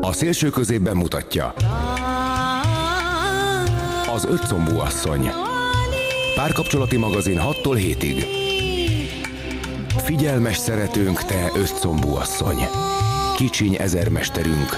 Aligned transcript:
A 0.00 0.12
szélső 0.12 0.50
középben 0.50 0.96
mutatja 0.96 1.54
Az 4.14 4.24
ötcombú 4.24 4.78
asszony. 4.78 5.30
Párkapcsolati 6.34 6.96
magazin 6.96 7.40
6-tól 7.42 7.96
7-ig 7.98 8.24
Figyelmes 10.04 10.56
szeretőnk, 10.56 11.24
te 11.24 11.50
ötcombú 11.54 12.14
asszony. 12.14 12.68
Kicsiny 13.36 13.74
ezermesterünk. 13.74 14.76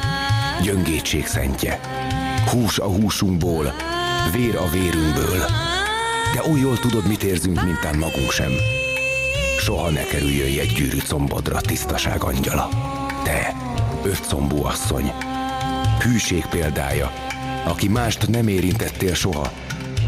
Gyöngétség 0.63 1.27
szentje. 1.27 1.81
Hús 2.51 2.79
a 2.79 2.87
húsunkból 2.87 3.75
Vér 4.33 4.57
a 4.57 4.69
vérünkből. 4.69 5.39
De 6.35 6.51
úgy 6.51 6.61
jól 6.61 6.79
tudod, 6.79 7.07
mit 7.07 7.23
érzünk, 7.23 7.63
mintán 7.65 7.99
magunk 7.99 8.31
sem. 8.31 8.53
Soha 9.59 9.91
ne 9.91 10.05
kerüljön 10.05 10.59
egy 10.59 10.73
gyűrű 10.73 10.99
combodra, 10.99 11.61
tisztaság 11.61 12.23
angyala. 12.23 12.69
Te, 13.25 13.55
ötcombú 14.05 14.65
asszony 14.65 15.13
Hűség 16.01 16.47
példája 16.47 17.13
Aki 17.65 17.89
mást 17.89 18.29
nem 18.29 18.49
érintettél 18.49 19.15
soha 19.15 19.53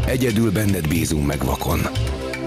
Egyedül 0.05 0.51
benned 0.51 0.87
bízunk 0.87 1.25
meg 1.25 1.43
vakon. 1.43 1.79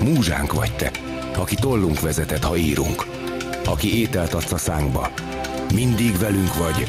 Múzsánk 0.02 0.52
vagy 0.52 0.76
te, 0.76 0.90
aki 1.36 1.54
tollunk 1.54 2.00
vezetett, 2.00 2.44
ha 2.44 2.56
írunk. 2.56 3.06
Aki 3.64 4.00
ételt 4.00 4.34
adsz 4.34 4.52
a 4.52 4.58
szánkba. 4.58 5.10
Mindig 5.74 6.18
velünk 6.18 6.54
vagy, 6.54 6.88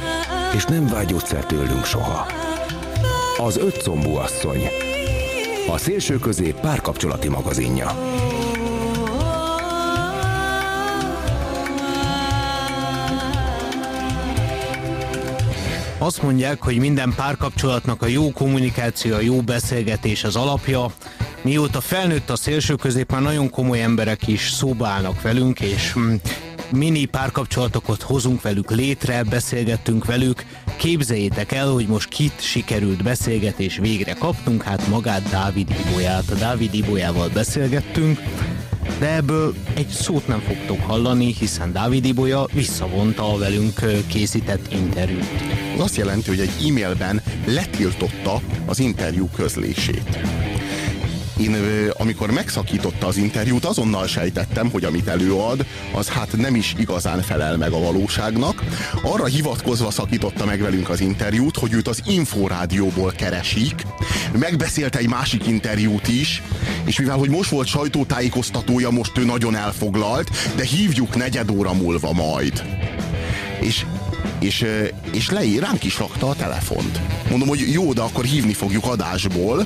és 0.55 0.65
nem 0.65 0.87
vágyodsz 0.87 1.31
el 1.31 1.45
tőlünk 1.45 1.85
soha. 1.85 2.27
Az 3.37 3.57
ötcombú 3.57 4.15
asszony. 4.15 4.69
A 5.69 5.77
szélső 5.77 6.19
közé 6.19 6.53
párkapcsolati 6.61 7.27
magazinja. 7.27 7.95
Azt 15.99 16.21
mondják, 16.21 16.61
hogy 16.61 16.77
minden 16.77 17.13
párkapcsolatnak 17.15 18.01
a 18.01 18.07
jó 18.07 18.31
kommunikáció, 18.31 19.15
a 19.15 19.21
jó 19.21 19.41
beszélgetés 19.41 20.23
az 20.23 20.35
alapja. 20.35 20.91
Mióta 21.41 21.81
felnőtt 21.81 22.29
a 22.29 22.35
szélső 22.35 22.75
közép, 22.75 23.11
már 23.11 23.21
nagyon 23.21 23.49
komoly 23.49 23.81
emberek 23.81 24.27
is 24.27 24.49
szóba 24.49 24.87
állnak 24.87 25.21
velünk, 25.21 25.59
és 25.59 25.93
mm, 25.99 26.13
mini 26.71 27.05
párkapcsolatokat 27.05 28.01
hozunk 28.01 28.41
velük 28.41 28.71
létre, 28.71 29.23
beszélgettünk 29.23 30.05
velük. 30.05 30.45
Képzeljétek 30.75 31.51
el, 31.51 31.67
hogy 31.67 31.87
most 31.87 32.09
kit 32.09 32.41
sikerült 32.41 33.03
beszélgetés 33.03 33.77
végre 33.77 34.13
kaptunk, 34.13 34.63
hát 34.63 34.87
magát 34.87 35.29
Dávid 35.29 35.75
Ibolyát. 35.87 36.29
A 36.29 36.35
Dávid 36.35 36.73
Ibolyával 36.73 37.29
beszélgettünk, 37.33 38.19
de 38.99 39.15
ebből 39.15 39.53
egy 39.73 39.87
szót 39.87 40.27
nem 40.27 40.39
fogtok 40.39 40.79
hallani, 40.79 41.33
hiszen 41.39 41.71
Dávid 41.71 42.05
Ibolya 42.05 42.47
visszavonta 42.53 43.33
a 43.33 43.37
velünk 43.37 43.79
készített 44.07 44.73
interjút. 44.73 45.29
Az 45.75 45.83
azt 45.83 45.97
jelenti, 45.97 46.29
hogy 46.29 46.39
egy 46.39 46.67
e-mailben 46.67 47.21
letiltotta 47.45 48.41
az 48.65 48.79
interjú 48.79 49.29
közlését. 49.35 50.17
Én 51.39 51.55
amikor 51.97 52.31
megszakította 52.31 53.07
az 53.07 53.17
interjút, 53.17 53.65
azonnal 53.65 54.07
sejtettem, 54.07 54.69
hogy 54.69 54.83
amit 54.83 55.07
előad, 55.07 55.65
az 55.93 56.07
hát 56.07 56.37
nem 56.37 56.55
is 56.55 56.75
igazán 56.77 57.21
felel 57.21 57.57
meg 57.57 57.71
a 57.71 57.79
valóságnak. 57.79 58.63
Arra 59.01 59.25
hivatkozva 59.25 59.91
szakította 59.91 60.45
meg 60.45 60.61
velünk 60.61 60.89
az 60.89 60.99
interjút, 60.99 61.57
hogy 61.57 61.73
őt 61.73 61.87
az 61.87 62.01
Inforádióból 62.05 63.11
keresik. 63.11 63.85
Megbeszélt 64.39 64.95
egy 64.95 65.07
másik 65.07 65.47
interjút 65.47 66.07
is, 66.07 66.41
és 66.85 66.99
mivel 66.99 67.17
hogy 67.17 67.29
most 67.29 67.49
volt 67.49 67.67
sajtótájékoztatója, 67.67 68.89
most 68.89 69.17
ő 69.17 69.25
nagyon 69.25 69.55
elfoglalt, 69.55 70.29
de 70.55 70.63
hívjuk 70.63 71.15
negyed 71.15 71.49
óra 71.49 71.73
múlva 71.73 72.13
majd. 72.13 72.63
És 73.59 73.85
és, 74.39 74.65
és 75.11 75.29
leír, 75.29 75.61
ránk 75.61 75.83
is 75.83 75.99
rakta 75.99 76.27
a 76.27 76.35
telefont. 76.35 77.01
Mondom, 77.29 77.47
hogy 77.47 77.71
jó, 77.71 77.93
de 77.93 78.01
akkor 78.01 78.23
hívni 78.23 78.53
fogjuk 78.53 78.85
adásból. 78.85 79.65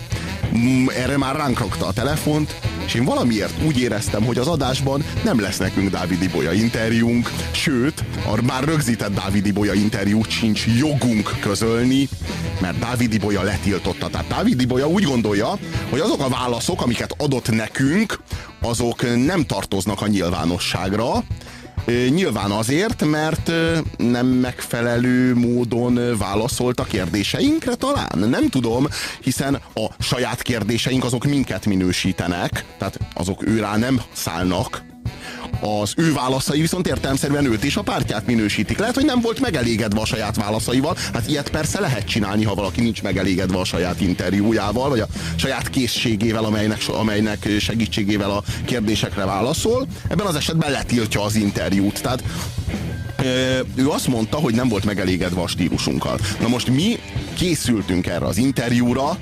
Mm, 0.57 0.87
erre 0.87 1.17
már 1.17 1.35
ránk 1.35 1.59
rakta 1.59 1.85
a 1.85 1.93
telefont, 1.93 2.59
és 2.85 2.93
én 2.93 3.05
valamiért 3.05 3.53
úgy 3.65 3.79
éreztem, 3.79 4.23
hogy 4.23 4.37
az 4.37 4.47
adásban 4.47 5.03
nem 5.23 5.39
lesz 5.39 5.57
nekünk 5.57 5.89
Dávidi 5.89 6.27
Bolya 6.27 6.51
interjúnk, 6.51 7.31
sőt, 7.51 8.03
a 8.25 8.41
már 8.41 8.63
rögzített 8.63 9.13
Dávidi 9.13 9.51
Bolya 9.51 9.73
interjút 9.73 10.29
sincs 10.29 10.65
jogunk 10.79 11.35
közölni, 11.39 12.09
mert 12.61 12.79
Dávidi 12.79 13.17
Bolya 13.17 13.41
letiltotta. 13.41 14.09
Tehát 14.09 14.27
Dávidi 14.27 14.65
Bolya 14.65 14.87
úgy 14.87 15.03
gondolja, 15.03 15.57
hogy 15.89 15.99
azok 15.99 16.21
a 16.21 16.29
válaszok, 16.29 16.81
amiket 16.81 17.15
adott 17.17 17.51
nekünk, 17.51 18.19
azok 18.61 19.25
nem 19.25 19.45
tartoznak 19.45 20.01
a 20.01 20.07
nyilvánosságra, 20.07 21.23
Nyilván 21.85 22.51
azért, 22.51 23.05
mert 23.05 23.51
nem 23.97 24.27
megfelelő 24.27 25.35
módon 25.35 26.17
válaszolt 26.17 26.79
a 26.79 26.83
kérdéseinkre 26.83 27.75
talán. 27.75 28.29
Nem 28.29 28.49
tudom, 28.49 28.87
hiszen 29.21 29.61
a 29.73 29.85
saját 29.99 30.41
kérdéseink 30.41 31.03
azok 31.03 31.25
minket 31.25 31.65
minősítenek, 31.65 32.65
tehát 32.77 32.99
azok 33.13 33.47
őrá 33.47 33.77
nem 33.77 34.01
szállnak, 34.13 34.83
az 35.59 35.93
ő 35.97 36.13
válaszai 36.13 36.61
viszont 36.61 36.87
értelmszerűen 36.87 37.45
őt 37.45 37.63
és 37.63 37.75
a 37.75 37.81
pártját 37.81 38.25
minősítik. 38.25 38.77
Lehet, 38.77 38.95
hogy 38.95 39.05
nem 39.05 39.21
volt 39.21 39.39
megelégedve 39.39 39.99
a 40.01 40.05
saját 40.05 40.35
válaszaival. 40.35 40.97
Hát 41.13 41.27
ilyet 41.27 41.49
persze 41.49 41.79
lehet 41.79 42.07
csinálni, 42.07 42.43
ha 42.43 42.55
valaki 42.55 42.81
nincs 42.81 43.01
megelégedve 43.01 43.59
a 43.59 43.63
saját 43.63 44.01
interjújával, 44.01 44.89
vagy 44.89 44.99
a 44.99 45.07
saját 45.35 45.69
készségével, 45.69 46.43
amelynek, 46.43 46.81
amelynek 46.87 47.49
segítségével 47.59 48.31
a 48.31 48.43
kérdésekre 48.65 49.25
válaszol. 49.25 49.87
Ebben 50.07 50.25
az 50.25 50.35
esetben 50.35 50.71
letiltja 50.71 51.23
az 51.23 51.35
interjút. 51.35 52.01
Tehát 52.01 52.23
ő 53.75 53.89
azt 53.89 54.07
mondta, 54.07 54.37
hogy 54.37 54.53
nem 54.53 54.69
volt 54.69 54.85
megelégedve 54.85 55.41
a 55.41 55.47
stílusunkkal. 55.47 56.19
Na 56.39 56.47
most 56.47 56.69
mi 56.69 56.99
készültünk 57.33 58.07
erre 58.07 58.25
az 58.25 58.37
interjúra, 58.37 59.17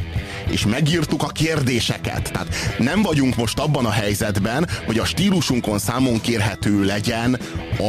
és 0.52 0.66
megírtuk 0.66 1.24
a 1.24 1.28
kérdéseket. 1.28 2.32
Tehát 2.32 2.56
nem 2.78 3.02
vagyunk 3.02 3.36
most 3.36 3.60
abban 3.60 3.86
a 3.86 3.92
helyzetben, 3.92 4.68
hogy 4.86 5.00
a 5.00 5.06
stílusunkon 5.06 5.80
számon 5.80 6.22
kérhető 6.22 6.84
legyen 6.84 7.40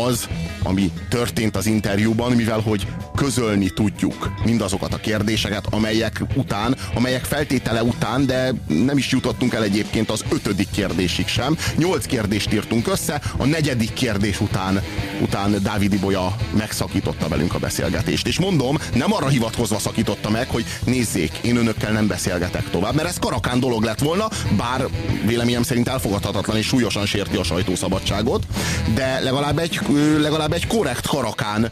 az, 0.07 0.29
ami 0.63 0.91
történt 1.09 1.57
az 1.57 1.67
interjúban, 1.67 2.33
mivel 2.33 2.61
hogy 2.61 2.87
közölni 3.15 3.69
tudjuk 3.69 4.33
mindazokat 4.45 4.95
a 4.95 4.97
kérdéseket, 4.97 5.67
amelyek 5.71 6.23
után, 6.35 6.77
amelyek 6.95 7.25
feltétele 7.25 7.83
után, 7.83 8.27
de 8.27 8.53
nem 8.67 8.97
is 8.97 9.11
jutottunk 9.11 9.55
el 9.55 9.63
egyébként 9.63 10.11
az 10.11 10.25
ötödik 10.31 10.69
kérdésig 10.71 11.27
sem. 11.27 11.57
Nyolc 11.77 12.07
kérdést 12.07 12.53
írtunk 12.53 12.89
össze, 12.89 13.21
a 13.37 13.45
negyedik 13.45 13.93
kérdés 13.93 14.41
után, 14.41 14.83
után 15.21 15.57
Dávid 15.63 15.93
Ibolya 15.93 16.37
megszakította 16.57 17.29
velünk 17.29 17.55
a 17.55 17.59
beszélgetést. 17.59 18.27
És 18.27 18.39
mondom, 18.39 18.79
nem 18.95 19.13
arra 19.13 19.29
hivatkozva 19.29 19.79
szakította 19.79 20.31
meg, 20.31 20.49
hogy 20.49 20.65
nézzék, 20.85 21.33
én 21.43 21.57
önökkel 21.57 21.93
nem 21.93 22.07
beszélgetek 22.07 22.50
tovább, 22.71 22.95
mert 22.95 23.09
ez 23.09 23.19
karakán 23.19 23.61
dolog 23.61 23.83
lett 23.83 23.99
volna, 23.99 24.29
bár 24.57 24.87
véleményem 25.27 25.63
szerint 25.63 25.89
elfogadhatatlan 25.89 26.57
és 26.57 26.67
súlyosan 26.67 27.07
sérti 27.07 27.37
a 27.37 27.43
sajtószabadságot, 27.43 28.47
de 28.95 29.19
legalább 29.19 29.59
egy, 29.59 29.81
legalább 30.19 30.53
egy 30.53 30.67
korrekt 30.67 31.07
karakán 31.07 31.71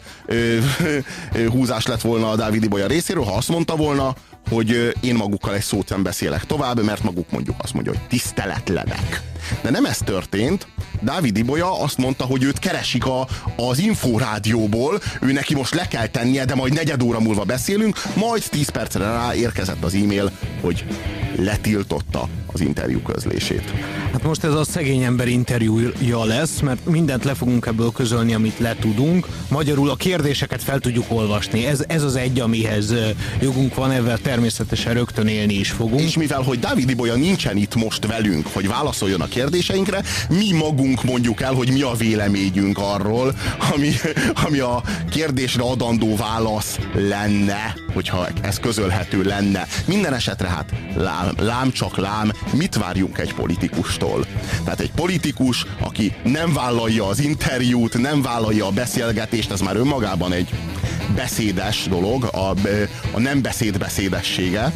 húzás 1.49 1.85
lett 1.85 2.01
volna 2.01 2.29
a 2.29 2.35
Dávid 2.35 2.63
Ibolya 2.63 2.87
részéről, 2.87 3.23
ha 3.23 3.35
azt 3.35 3.49
mondta 3.49 3.75
volna, 3.75 4.15
hogy 4.49 4.95
én 5.01 5.15
magukkal 5.15 5.55
egy 5.55 5.61
szót 5.61 5.89
nem 5.89 6.03
beszélek 6.03 6.45
tovább, 6.45 6.83
mert 6.83 7.03
maguk 7.03 7.31
mondjuk 7.31 7.55
azt 7.61 7.73
mondja, 7.73 7.91
hogy 7.91 8.07
tiszteletlenek. 8.07 9.21
De 9.61 9.69
nem 9.69 9.85
ez 9.85 9.97
történt. 9.97 10.67
Dávid 11.01 11.37
Ibolya 11.37 11.81
azt 11.81 11.97
mondta, 11.97 12.23
hogy 12.23 12.43
őt 12.43 12.59
keresik 12.59 13.05
a, 13.05 13.27
az 13.55 13.79
inforádióból, 13.79 14.99
ő 15.21 15.31
neki 15.31 15.55
most 15.55 15.73
le 15.73 15.87
kell 15.87 16.07
tennie, 16.07 16.45
de 16.45 16.55
majd 16.55 16.73
negyed 16.73 17.03
óra 17.03 17.19
múlva 17.19 17.43
beszélünk, 17.43 18.01
majd 18.15 18.43
10 18.49 18.69
percre 18.69 19.03
rá 19.03 19.35
érkezett 19.35 19.83
az 19.83 19.93
e-mail, 19.93 20.31
hogy 20.61 20.85
letiltotta 21.35 22.27
az 22.53 22.61
interjú 22.61 23.01
közlését. 23.01 23.73
Hát 24.11 24.23
most 24.23 24.43
ez 24.43 24.53
a 24.53 24.63
szegény 24.63 25.03
ember 25.03 25.27
interjúja 25.27 26.23
lesz, 26.23 26.59
mert 26.59 26.85
mindent 26.85 27.23
le 27.23 27.33
fogunk 27.33 27.65
ebből 27.65 27.91
közölni, 27.91 28.33
amit 28.33 28.59
le 28.59 28.75
tudunk. 28.79 29.27
Magyarul 29.49 29.89
a 29.89 29.95
kérdéseket 29.95 30.63
fel 30.63 30.79
tudjuk 30.79 31.05
olvasni. 31.07 31.65
Ez, 31.65 31.83
ez 31.87 32.03
az 32.03 32.15
egy, 32.15 32.39
amihez 32.39 32.93
jogunk 33.41 33.75
van, 33.75 33.91
ezzel 33.91 34.17
természetesen 34.17 34.93
rögtön 34.93 35.27
élni 35.27 35.53
is 35.53 35.71
fogunk. 35.71 36.01
És 36.01 36.17
mivel, 36.17 36.41
hogy 36.41 36.59
Dávid 36.59 36.89
Ibolya 36.89 37.15
nincsen 37.15 37.57
itt 37.57 37.75
most 37.75 38.05
velünk, 38.05 38.47
hogy 38.47 38.67
válaszoljon 38.67 39.21
a 39.21 39.27
kérdéseinkre, 39.39 40.03
mi 40.29 40.51
magunk 40.51 41.03
mondjuk 41.03 41.41
el, 41.41 41.53
hogy 41.53 41.71
mi 41.71 41.81
a 41.81 41.93
véleményünk 41.97 42.77
arról, 42.77 43.35
ami, 43.73 43.91
ami 44.45 44.59
a 44.59 44.83
kérdésre 45.09 45.63
adandó 45.63 46.15
válasz 46.15 46.79
lenne, 46.93 47.75
hogyha 47.93 48.27
ez 48.41 48.59
közölhető 48.59 49.23
lenne. 49.23 49.67
Minden 49.85 50.13
esetre 50.13 50.47
hát 50.47 50.69
lám, 50.95 51.31
lám 51.37 51.71
csak 51.71 51.97
lám, 51.97 52.31
mit 52.53 52.75
várjunk 52.75 53.17
egy 53.17 53.33
politikustól? 53.33 54.25
Tehát 54.63 54.79
egy 54.79 54.91
politikus, 54.91 55.65
aki 55.79 56.13
nem 56.23 56.53
vállalja 56.53 57.07
az 57.07 57.19
interjút, 57.19 57.97
nem 57.97 58.21
vállalja 58.21 58.65
a 58.65 58.71
beszélgetést, 58.71 59.51
ez 59.51 59.61
már 59.61 59.75
önmagában 59.75 60.33
egy 60.33 60.49
beszédes 61.15 61.87
dolog, 61.89 62.23
a, 62.23 62.49
a 63.11 63.19
nem 63.19 63.41
beszéd 63.41 63.77
beszédessége. 63.77 64.73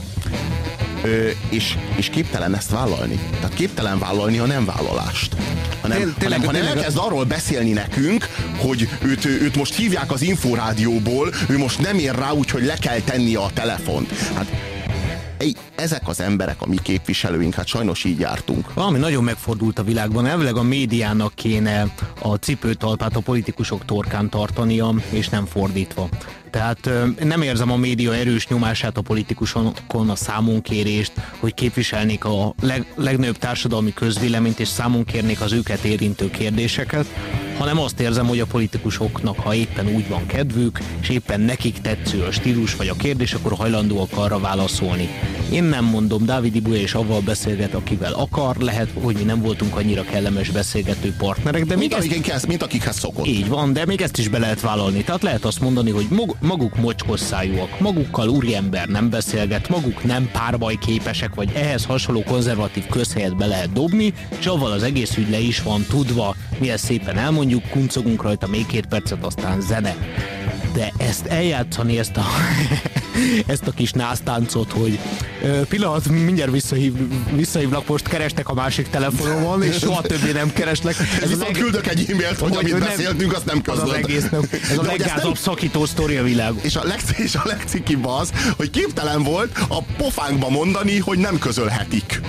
És, 1.49 1.77
és 1.95 2.09
képtelen 2.09 2.55
ezt 2.55 2.69
vállalni. 2.69 3.19
Tehát 3.31 3.53
képtelen 3.53 3.99
vállalni 3.99 4.37
a 4.37 4.45
nem 4.45 4.65
vállalást. 4.65 5.35
Hanem, 5.81 6.15
tényleg, 6.17 6.45
hanem, 6.45 6.61
hanem 6.61 6.77
elkezd 6.77 6.97
arról 6.97 7.23
beszélni 7.23 7.71
nekünk, 7.71 8.27
hogy 8.57 8.89
őt, 9.01 9.25
őt 9.25 9.55
most 9.55 9.75
hívják 9.75 10.11
az 10.11 10.21
inforádióból, 10.21 11.33
ő 11.49 11.57
most 11.57 11.79
nem 11.79 11.97
ér 11.97 12.15
rá, 12.15 12.31
úgyhogy 12.31 12.65
le 12.65 12.75
kell 12.77 12.99
tennie 12.99 13.39
a 13.39 13.49
telefont. 13.53 14.11
Hát 14.35 14.47
ezek 15.75 16.07
az 16.07 16.19
emberek, 16.19 16.61
a 16.61 16.67
mi 16.67 16.77
képviselőink, 16.83 17.53
hát 17.53 17.67
sajnos 17.67 18.03
így 18.03 18.19
jártunk. 18.19 18.73
Valami 18.73 18.99
nagyon 18.99 19.23
megfordult 19.23 19.79
a 19.79 19.83
világban. 19.83 20.25
Elvileg 20.25 20.55
a 20.55 20.63
médiának 20.63 21.33
kéne 21.35 21.93
a 22.21 22.35
cipőtalpát 22.35 23.15
a 23.15 23.19
politikusok 23.19 23.85
torkán 23.85 24.29
tartania, 24.29 24.93
és 25.09 25.29
nem 25.29 25.45
fordítva. 25.45 26.09
Tehát 26.53 26.89
nem 27.23 27.41
érzem 27.41 27.71
a 27.71 27.75
média 27.75 28.15
erős 28.15 28.47
nyomását 28.47 28.97
a 28.97 29.01
politikusokon, 29.01 30.09
a 30.09 30.15
számunkérést, 30.15 31.11
hogy 31.39 31.53
képviselnék 31.53 32.25
a 32.25 32.53
leg, 32.61 32.93
legnagyobb 32.95 33.37
társadalmi 33.37 33.93
közvéleményt, 33.93 34.59
és 34.59 34.67
számon 34.67 35.03
kérnék 35.03 35.41
az 35.41 35.51
őket 35.51 35.83
érintő 35.83 36.29
kérdéseket, 36.29 37.05
hanem 37.57 37.79
azt 37.79 37.99
érzem, 37.99 38.27
hogy 38.27 38.39
a 38.39 38.45
politikusoknak, 38.45 39.39
ha 39.39 39.53
éppen 39.53 39.87
úgy 39.87 40.07
van 40.07 40.25
kedvük, 40.25 40.79
és 41.01 41.09
éppen 41.09 41.39
nekik 41.39 41.81
tetsző 41.81 42.23
a 42.23 42.31
stílus 42.31 42.75
vagy 42.75 42.87
a 42.87 42.95
kérdés, 42.95 43.33
akkor 43.33 43.53
hajlandóak 43.53 44.09
arra 44.17 44.39
válaszolni. 44.39 45.09
Én 45.51 45.63
nem 45.63 45.85
mondom, 45.85 46.25
Dávid 46.25 46.55
Ibuja 46.55 46.79
és 46.79 46.93
avval 46.93 47.21
beszélget, 47.21 47.73
akivel 47.73 48.13
akar, 48.13 48.55
lehet, 48.57 48.89
hogy 49.01 49.15
mi 49.15 49.23
nem 49.23 49.41
voltunk 49.41 49.75
annyira 49.75 50.03
kellemes 50.03 50.49
beszélgető 50.49 51.13
partnerek, 51.17 51.65
de 51.65 51.75
mint, 51.75 52.09
még 52.09 52.27
ezt, 52.27 52.47
mint 52.47 52.63
akikhez 52.63 52.99
szokott. 52.99 53.27
Így 53.27 53.47
van, 53.47 53.73
de 53.73 53.85
még 53.85 54.01
ezt 54.01 54.17
is 54.17 54.27
be 54.27 54.37
lehet 54.37 54.61
vállalni. 54.61 55.03
Tehát 55.03 55.21
lehet 55.21 55.45
azt 55.45 55.59
mondani, 55.59 55.91
hogy 55.91 56.07
maguk 56.39 56.75
mocskosszájúak, 56.75 57.79
magukkal 57.79 58.27
úriember 58.27 58.87
nem 58.87 59.09
beszélget, 59.09 59.69
maguk 59.69 60.03
nem 60.03 60.29
párbaj 60.31 60.77
képesek, 60.85 61.35
vagy 61.35 61.51
ehhez 61.53 61.85
hasonló 61.85 62.23
konzervatív 62.23 62.85
közhelyet 62.85 63.37
be 63.37 63.45
lehet 63.45 63.73
dobni, 63.73 64.13
és 64.39 64.45
avval 64.45 64.71
az 64.71 64.83
egész 64.83 65.17
ügy 65.17 65.29
le 65.29 65.39
is 65.39 65.61
van 65.61 65.85
tudva, 65.89 66.35
mi 66.59 66.69
ezt 66.69 66.83
szépen 66.83 67.17
elmondjuk, 67.17 67.69
kuncogunk 67.69 68.21
rajta 68.21 68.47
még 68.47 68.65
két 68.65 68.85
percet, 68.85 69.25
aztán 69.25 69.61
zene. 69.61 69.95
De 70.73 70.91
ezt 70.97 71.25
eljátszani, 71.25 71.99
ezt 71.99 72.17
a 72.17 72.25
ezt 73.53 73.67
a 73.67 73.71
kis 73.71 73.91
násztáncot, 73.91 74.71
hogy 74.71 74.99
pillanat, 75.69 76.09
mindjárt 76.09 76.51
visszahív, 76.51 76.93
visszahívnak, 77.35 77.87
most 77.87 78.07
kerestek 78.07 78.49
a 78.49 78.53
másik 78.53 78.89
telefonomon, 78.89 79.63
és 79.63 79.77
soha 79.77 80.01
többé 80.01 80.31
nem 80.31 80.53
keresnek. 80.53 80.95
Ez 80.99 81.29
Viszont 81.29 81.41
leg... 81.41 81.51
küldök 81.51 81.87
egy 81.87 82.05
e-mailt, 82.09 82.39
hogy, 82.39 82.55
hogy 82.55 82.71
amit 82.71 82.79
nem, 82.79 82.87
beszéltünk, 82.87 83.33
azt 83.33 83.45
nem 83.45 83.61
közöld. 83.61 83.87
Az, 83.87 83.89
az 83.89 83.95
egész 83.95 84.29
nem. 84.29 84.41
Ez 84.71 84.77
a 84.77 84.83
leggázabb 84.83 85.37
szakító 85.37 85.85
sztori 85.85 86.15
a 86.15 86.23
világ. 86.23 86.53
És 86.61 86.75
a, 86.75 86.83
leg, 86.83 86.99
és 87.25 87.35
a 87.35 87.41
legcikibb 87.43 88.05
az, 88.05 88.31
hogy 88.57 88.69
képtelen 88.69 89.23
volt 89.23 89.59
a 89.67 89.81
pofánkba 89.97 90.49
mondani, 90.49 90.99
hogy 90.99 91.17
nem 91.17 91.39
közölhetik 91.39 92.21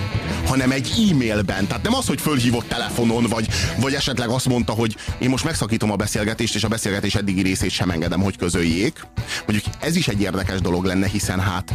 hanem 0.45 0.71
egy 0.71 1.09
e-mailben. 1.11 1.67
Tehát 1.67 1.83
nem 1.83 1.93
az, 1.93 2.07
hogy 2.07 2.21
fölhívott 2.21 2.67
telefonon, 2.67 3.23
vagy, 3.23 3.47
vagy 3.79 3.93
esetleg 3.93 4.29
azt 4.29 4.47
mondta, 4.47 4.73
hogy 4.73 4.95
én 5.17 5.29
most 5.29 5.43
megszakítom 5.43 5.91
a 5.91 5.95
beszélgetést, 5.95 6.55
és 6.55 6.63
a 6.63 6.67
beszélgetés 6.67 7.15
eddigi 7.15 7.41
részét 7.41 7.69
sem 7.69 7.89
engedem, 7.89 8.21
hogy 8.21 8.37
közöljék. 8.37 9.07
Mondjuk 9.47 9.73
ez 9.79 9.95
is 9.95 10.07
egy 10.07 10.21
érdekes 10.21 10.61
dolog 10.61 10.85
lenne, 10.85 11.07
hiszen 11.07 11.39
hát 11.39 11.73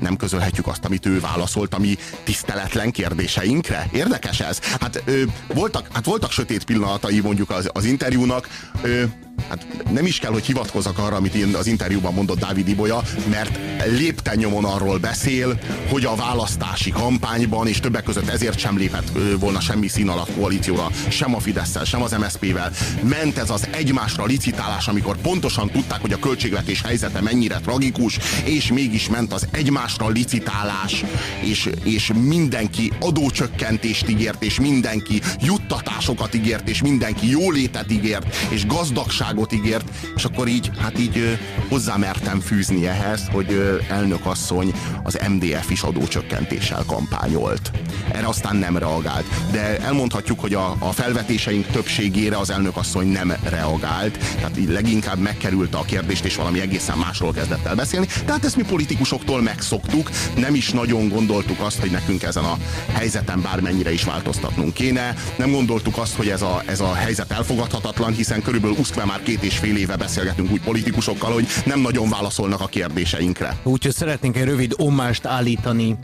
nem 0.00 0.16
közölhetjük 0.16 0.66
azt, 0.66 0.84
amit 0.84 1.06
ő 1.06 1.20
válaszolt 1.20 1.74
a 1.74 1.78
mi 1.78 1.96
tiszteletlen 2.24 2.90
kérdéseinkre. 2.90 3.88
Érdekes 3.92 4.40
ez? 4.40 4.58
Hát, 4.60 5.02
ö, 5.04 5.22
voltak, 5.54 5.88
hát 5.92 6.04
voltak 6.04 6.30
sötét 6.30 6.64
pillanatai 6.64 7.20
mondjuk 7.20 7.50
az, 7.50 7.70
az 7.72 7.84
interjúnak. 7.84 8.48
Ö, 8.82 9.02
hát 9.48 9.66
nem 9.90 10.06
is 10.06 10.18
kell, 10.18 10.32
hogy 10.32 10.44
hivatkozzak 10.44 10.98
arra, 10.98 11.16
amit 11.16 11.34
én 11.34 11.54
az 11.54 11.66
interjúban 11.66 12.14
mondott 12.14 12.38
Dávid 12.38 12.68
Ibolya, 12.68 13.02
mert 13.30 13.58
lépten 13.86 14.36
nyomon 14.36 14.64
arról 14.64 14.98
beszél, 14.98 15.58
hogy 15.88 16.04
a 16.04 16.14
választási 16.14 16.90
kampányban, 16.90 17.66
és 17.66 17.80
többek 17.80 18.02
között 18.02 18.28
ezért 18.28 18.58
sem 18.58 18.78
lépett 18.78 19.12
volna 19.38 19.60
semmi 19.60 19.88
szín 19.88 20.08
alatt 20.08 20.34
koalícióra, 20.34 20.90
sem 21.08 21.34
a 21.34 21.40
fidesz 21.40 21.84
sem 21.84 22.02
az 22.02 22.12
MSZP-vel. 22.12 22.72
Ment 23.02 23.38
ez 23.38 23.50
az 23.50 23.68
egymásra 23.70 24.24
licitálás, 24.24 24.88
amikor 24.88 25.16
pontosan 25.16 25.70
tudták, 25.70 26.00
hogy 26.00 26.12
a 26.12 26.18
költségvetés 26.18 26.82
helyzete 26.82 27.20
mennyire 27.20 27.58
tragikus, 27.58 28.18
és 28.44 28.72
mégis 28.72 29.08
ment 29.08 29.32
az 29.32 29.46
egymásra 29.50 30.08
licitálás, 30.08 31.04
és, 31.40 31.70
és 31.82 32.12
mindenki 32.22 32.92
adócsökkentést 33.00 34.08
ígért, 34.08 34.42
és 34.42 34.60
mindenki 34.60 35.20
juttatásokat 35.40 36.34
ígért, 36.34 36.68
és 36.68 36.82
mindenki 36.82 37.30
jólétet 37.30 37.90
ígért, 37.90 38.36
és 38.48 38.66
gazdagság 38.66 39.31
szabadságot 39.32 39.52
ígért, 39.52 39.90
és 40.16 40.24
akkor 40.24 40.48
így, 40.48 40.70
hát 40.78 40.98
így 40.98 41.38
hozzámertem 41.68 42.40
fűzni 42.40 42.86
ehhez, 42.86 43.28
hogy 43.32 43.80
elnök 43.88 44.26
asszony 44.26 44.72
az 45.02 45.18
MDF 45.28 45.70
is 45.70 45.82
adócsökkentéssel 45.82 46.84
kampányolt. 46.86 47.70
Erre 48.12 48.26
aztán 48.26 48.56
nem 48.56 48.76
reagált. 48.76 49.24
De 49.50 49.78
elmondhatjuk, 49.78 50.40
hogy 50.40 50.54
a, 50.54 50.76
a 50.78 50.92
felvetéseink 50.92 51.66
többségére 51.66 52.36
az 52.36 52.50
elnök 52.50 52.76
asszony 52.76 53.06
nem 53.06 53.32
reagált, 53.42 54.18
tehát 54.36 54.58
így 54.58 54.68
leginkább 54.68 55.18
megkerülte 55.18 55.78
a 55.78 55.82
kérdést, 55.82 56.24
és 56.24 56.36
valami 56.36 56.60
egészen 56.60 56.98
másról 56.98 57.32
kezdett 57.32 57.66
el 57.66 57.74
beszélni. 57.74 58.06
Tehát 58.24 58.44
ezt 58.44 58.56
mi 58.56 58.62
politikusoktól 58.62 59.42
megszoktuk, 59.42 60.10
nem 60.36 60.54
is 60.54 60.70
nagyon 60.70 61.08
gondoltuk 61.08 61.60
azt, 61.60 61.80
hogy 61.80 61.90
nekünk 61.90 62.22
ezen 62.22 62.44
a 62.44 62.56
helyzeten 62.92 63.42
bármennyire 63.42 63.92
is 63.92 64.04
változtatnunk 64.04 64.74
kéne. 64.74 65.14
Nem 65.36 65.50
gondoltuk 65.50 65.98
azt, 65.98 66.14
hogy 66.14 66.28
ez 66.28 66.42
a, 66.42 66.62
ez 66.66 66.80
a 66.80 66.94
helyzet 66.94 67.30
elfogadhatatlan, 67.30 68.12
hiszen 68.12 68.42
körülbelül 68.42 68.76
Uszkve 68.78 69.04
már 69.04 69.21
két 69.22 69.42
és 69.42 69.58
fél 69.58 69.76
éve 69.76 69.96
beszélgetünk 69.96 70.50
úgy 70.52 70.60
politikusokkal, 70.60 71.32
hogy 71.32 71.46
nem 71.64 71.80
nagyon 71.80 72.08
válaszolnak 72.08 72.60
a 72.60 72.66
kérdéseinkre. 72.66 73.56
Úgyhogy 73.62 73.94
szeretnénk 73.94 74.36
egy 74.36 74.44
rövid 74.44 74.74
omást 74.76 75.26
állítani 75.26 75.96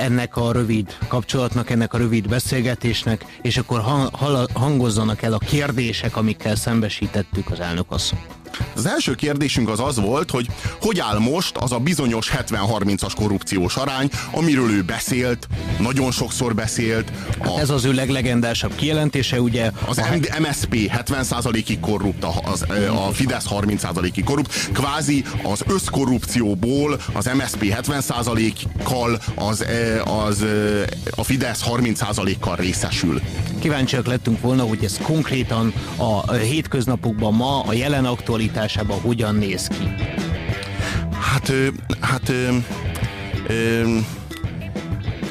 ennek 0.00 0.36
a 0.36 0.52
rövid 0.52 0.96
kapcsolatnak, 1.08 1.70
ennek 1.70 1.94
a 1.94 1.98
rövid 1.98 2.28
beszélgetésnek, 2.28 3.24
és 3.42 3.56
akkor 3.56 3.82
hangozzanak 4.52 5.22
el 5.22 5.32
a 5.32 5.38
kérdések, 5.38 6.16
amikkel 6.16 6.56
szembesítettük 6.56 7.50
az 7.50 7.60
elnökasszony. 7.60 8.41
Az 8.76 8.86
első 8.86 9.14
kérdésünk 9.14 9.68
az 9.68 9.80
az 9.80 10.00
volt, 10.00 10.30
hogy 10.30 10.48
hogy 10.80 11.00
áll 11.00 11.18
most 11.18 11.56
az 11.56 11.72
a 11.72 11.78
bizonyos 11.78 12.32
70-30-as 12.36 13.12
korrupciós 13.16 13.76
arány, 13.76 14.10
amiről 14.30 14.70
ő 14.70 14.82
beszélt, 14.82 15.48
nagyon 15.78 16.10
sokszor 16.10 16.54
beszélt. 16.54 17.12
A, 17.38 17.48
hát 17.48 17.58
ez 17.58 17.70
az 17.70 17.84
ő 17.84 17.92
leglegendásabb 17.92 18.74
kijelentése, 18.74 19.40
ugye? 19.40 19.70
Az 19.86 19.98
a... 19.98 20.06
MSP 20.38 20.74
70%-ig 20.74 21.80
korrupt, 21.80 22.24
az, 22.44 22.64
a 23.06 23.12
Fidesz 23.12 23.46
30%-ig 23.50 24.24
korrupt. 24.24 24.70
Kvázi 24.72 25.24
az 25.42 25.62
összkorrupcióból 25.66 27.00
az 27.12 27.30
MSP 27.36 27.74
70%-kal 27.82 29.20
az, 29.34 29.64
az, 30.04 30.44
a 31.10 31.24
Fidesz 31.24 31.62
30%-kal 31.66 32.56
részesül. 32.56 33.20
Kíváncsiak 33.58 34.06
lettünk 34.06 34.40
volna, 34.40 34.62
hogy 34.62 34.84
ez 34.84 34.98
konkrétan 35.02 35.72
a 35.96 36.32
hétköznapokban 36.32 37.34
ma, 37.34 37.60
a 37.60 37.72
jelen 37.72 38.04
aktualitásában 38.42 39.00
hogyan 39.00 39.34
néz 39.34 39.66
ki. 39.66 39.94
Hát, 41.20 41.52
hát 42.00 42.28
ö, 42.28 42.48
ö, 43.48 43.96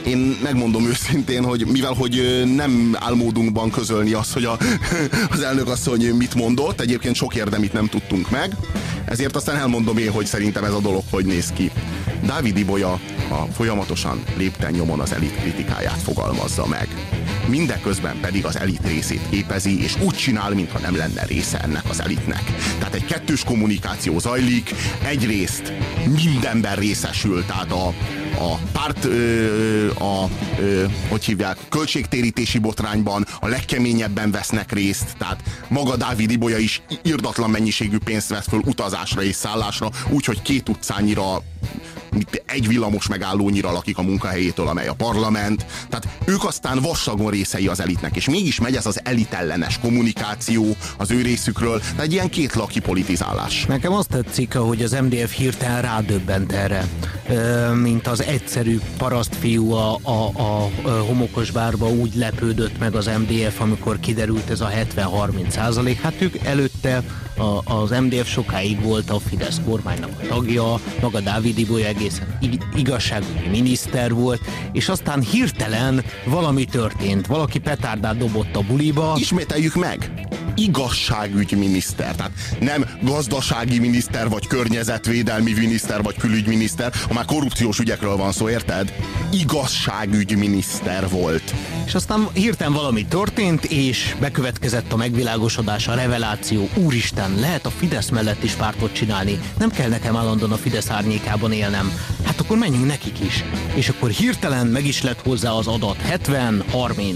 én 0.06 0.38
megmondom 0.44 0.86
őszintén, 0.86 1.44
hogy 1.44 1.66
mivel 1.66 1.94
hogy 1.94 2.44
nem 2.56 2.96
álmódunkban 3.00 3.70
közölni 3.70 4.14
azt, 4.14 4.34
hogy 4.34 4.46
a, 4.46 4.58
az 5.34 5.42
elnök 5.42 5.68
asszony 5.68 6.14
mit 6.16 6.36
mondott, 6.36 6.82
egyébként 6.82 7.16
sok 7.16 7.36
érdemit 7.36 7.74
nem 7.74 7.88
tudtunk 7.88 8.30
meg, 8.30 8.56
ezért 9.06 9.36
aztán 9.36 9.56
elmondom 9.56 9.98
én, 9.98 10.12
hogy 10.12 10.26
szerintem 10.26 10.64
ez 10.64 10.74
a 10.74 10.80
dolog 10.80 11.04
hogy 11.10 11.26
néz 11.26 11.52
ki. 11.56 11.72
Dávid 12.26 12.58
Ibolya 12.58 13.00
a 13.32 13.48
folyamatosan 13.54 14.24
lépten 14.38 14.72
nyomon 14.72 15.00
az 15.00 15.14
elit 15.14 15.36
kritikáját 15.36 16.02
fogalmazza 16.02 16.68
meg. 16.68 16.88
Mindeközben 17.48 18.20
pedig 18.20 18.46
az 18.46 18.58
elit 18.58 18.88
részét 18.88 19.30
képezi, 19.30 19.84
és 19.84 19.96
úgy 20.02 20.16
csinál, 20.16 20.50
mintha 20.50 20.80
nem 20.80 20.96
lenne 20.96 21.26
része 21.26 21.60
ennek 21.60 21.90
az 21.90 22.02
elitnek. 22.02 22.44
Tehát 22.78 22.94
egy 22.94 23.06
kettős 23.06 23.44
kommunikáció 23.44 24.20
zajlik, 24.20 24.74
egyrészt 25.04 25.74
mindenben 26.24 26.76
részesül, 26.76 27.46
tehát 27.46 27.72
a, 27.72 27.88
a 28.38 28.56
párt, 28.72 29.06
ö, 29.06 29.90
a, 29.90 30.30
ö, 30.60 30.86
hogy 31.10 31.24
hívják, 31.26 31.58
költségtérítési 31.70 32.58
botrányban 32.60 33.26
a 33.40 33.48
legkeményebben 33.48 34.32
vesznek 34.32 34.72
részt, 34.72 35.16
tehát 35.18 35.44
maga 35.68 35.96
Dávid 35.96 36.32
Ibolya 36.32 36.58
is 36.58 36.82
irdatlan 37.02 37.50
mennyiségű 37.50 37.98
pénzt 38.04 38.30
vesz 38.30 38.48
föl 38.48 38.62
utazásra 38.66 39.24
és 39.24 39.36
szállásra, 39.36 39.90
úgyhogy 40.10 40.42
két 40.42 40.70
utcányira 40.70 41.42
egy 42.46 42.68
villamos 42.68 43.08
megállónyira 43.08 43.72
lakik 43.72 43.98
a 43.98 44.02
munkahelyétől, 44.02 44.68
amely 44.68 44.88
a 44.88 44.94
parlament. 44.94 45.66
Tehát 45.90 46.08
ők 46.26 46.44
aztán 46.44 46.80
vassagon 46.80 47.32
részei 47.32 47.68
az 47.68 47.80
elitnek, 47.80 48.16
és 48.16 48.30
mégis 48.30 48.60
megy 48.60 48.76
ez 48.76 48.86
az 48.86 49.00
elitellenes 49.04 49.80
kommunikáció 49.80 50.76
az 50.98 51.12
ő 51.12 51.22
részükről, 51.22 51.82
de 51.96 52.02
egy 52.02 52.12
ilyen 52.12 52.30
két 52.30 52.54
laki 52.54 52.80
politizálás. 52.80 53.66
Nekem 53.66 53.94
azt 53.94 54.10
tetszik, 54.10 54.54
hogy 54.54 54.82
az 54.82 54.92
MDF 54.92 55.36
hirtelen 55.36 55.82
rádöbbent 55.82 56.52
erre. 56.52 56.88
mint 57.74 58.08
az 58.08 58.24
egyszerű 58.24 58.80
parasztfiú 58.98 59.72
a, 59.72 60.00
a, 60.02 60.32
a 60.34 60.70
homokos 61.08 61.52
bárba 61.52 61.90
úgy 61.90 62.16
lepődött 62.16 62.80
meg 62.80 62.96
az 62.96 63.10
MDF, 63.18 63.60
amikor 63.60 64.00
kiderült 64.00 64.50
ez 64.50 64.62
a 64.62 64.70
70-30 64.96 65.50
százalék. 65.50 66.02
Hát 66.02 66.22
ők 66.22 66.36
előtte 66.44 67.04
a, 67.42 67.74
az 67.74 67.90
MDF 67.90 68.28
sokáig 68.28 68.82
volt 68.82 69.10
a 69.10 69.20
Fidesz 69.20 69.62
kormánynak 69.66 70.10
a 70.22 70.28
tagja, 70.28 70.80
maga 71.02 71.20
Dávid 71.20 71.58
Ibolya 71.58 71.88
egészen 71.88 72.38
igazságügyi 72.76 73.50
miniszter 73.50 74.14
volt, 74.14 74.42
és 74.72 74.90
aztán 74.90 75.22
hirtelen 75.22 76.04
valami 76.26 76.66
történt, 76.66 77.28
valaki 77.28 77.60
petárdát 77.60 78.18
dobott 78.18 78.56
a 78.56 78.62
buliba. 78.62 79.16
Ismételjük 79.18 79.76
meg! 79.76 80.30
Igazságügyminiszter. 80.56 82.16
Tehát 82.16 82.32
nem 82.60 82.86
gazdasági 83.02 83.80
miniszter, 83.80 84.30
vagy 84.30 84.48
környezetvédelmi 84.48 85.54
miniszter, 85.54 86.04
vagy 86.04 86.16
külügyminiszter, 86.16 86.94
ha 87.08 87.14
már 87.14 87.26
korrupciós 87.26 87.80
ügyekről 87.80 88.16
van 88.16 88.32
szó, 88.32 88.50
érted? 88.50 88.94
Igazságügyminiszter 89.32 91.10
volt. 91.10 91.54
És 91.86 91.96
aztán 91.96 92.28
hirtelen 92.34 92.74
valami 92.74 93.06
történt, 93.06 93.66
és 93.66 94.16
bekövetkezett 94.20 94.92
a 94.92 94.96
megvilágosodás, 94.96 95.88
a 95.88 95.94
reveláció. 95.94 96.70
Úristen, 96.76 97.36
lehet 97.40 97.66
a 97.66 97.70
Fidesz 97.70 98.10
mellett 98.10 98.44
is 98.44 98.52
pártot 98.54 98.94
csinálni. 98.94 99.40
Nem 99.58 99.70
kell 99.72 99.90
nekem 99.90 100.16
állandóan 100.16 100.52
a 100.52 100.58
Fidesz 100.58 100.90
árnyékában 100.90 101.52
élnem. 101.52 101.92
Hát 102.24 102.40
akkor 102.40 102.58
menjünk 102.58 102.86
nekik 102.86 103.20
is. 103.20 103.44
És 103.74 103.90
akkor 103.90 104.10
hirtelen 104.10 104.68
meg 104.68 104.86
is 104.86 105.02
lett 105.02 105.22
hozzá 105.22 105.52
az 105.52 105.68
adat. 105.68 105.96
70-30. 106.10 107.16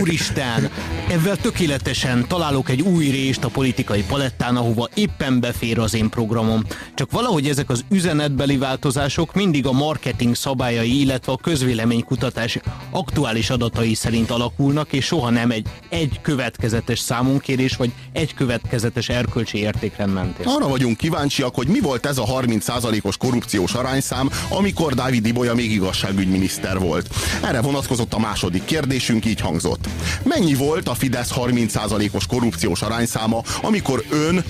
Úristen, 0.00 0.70
ezzel 1.14 1.36
tökéletesen 1.36 2.24
találok 2.60 2.86
egy 2.86 2.94
új 2.94 3.08
részt 3.08 3.44
a 3.44 3.48
politikai 3.48 4.02
palettán, 4.02 4.56
ahova 4.56 4.88
éppen 4.94 5.40
befér 5.40 5.78
az 5.78 5.94
én 5.94 6.08
programom. 6.08 6.64
Csak 6.94 7.10
valahogy 7.10 7.48
ezek 7.48 7.70
az 7.70 7.84
üzenetbeli 7.90 8.56
változások 8.56 9.34
mindig 9.34 9.66
a 9.66 9.72
marketing 9.72 10.34
szabályai, 10.34 11.00
illetve 11.00 11.32
a 11.32 11.36
közvéleménykutatás 11.36 12.58
aktuális 12.90 13.50
adatai 13.50 13.94
szerint 13.94 14.30
alakulnak, 14.30 14.92
és 14.92 15.04
soha 15.04 15.30
nem 15.30 15.50
egy, 15.50 15.66
egy 15.88 16.20
következetes 16.22 16.98
számunkérés, 16.98 17.76
vagy 17.76 17.92
egy 18.12 18.34
következetes 18.34 19.08
erkölcsi 19.08 19.58
értékrend 19.58 20.12
mentén. 20.12 20.46
Arra 20.46 20.68
vagyunk 20.68 20.96
kíváncsiak, 20.96 21.54
hogy 21.54 21.66
mi 21.66 21.80
volt 21.80 22.06
ez 22.06 22.18
a 22.18 22.24
30%-os 22.24 23.16
korrupciós 23.16 23.72
arányszám, 23.74 24.30
amikor 24.48 24.94
Dávid 24.94 25.26
Ibolya 25.26 25.54
még 25.54 25.70
igazságügyminiszter 25.70 26.78
volt. 26.78 27.08
Erre 27.42 27.60
vonatkozott 27.60 28.14
a 28.14 28.18
második 28.18 28.64
kérdésünk, 28.64 29.24
így 29.24 29.40
hangzott. 29.40 29.88
Mennyi 30.22 30.54
volt 30.54 30.88
a 30.88 30.94
Fidesz 30.94 31.32
30%-os 31.34 32.26
korrupciós 32.26 32.48
arányszáma, 32.80 33.42
amikor 33.62 34.04
ön 34.10 34.44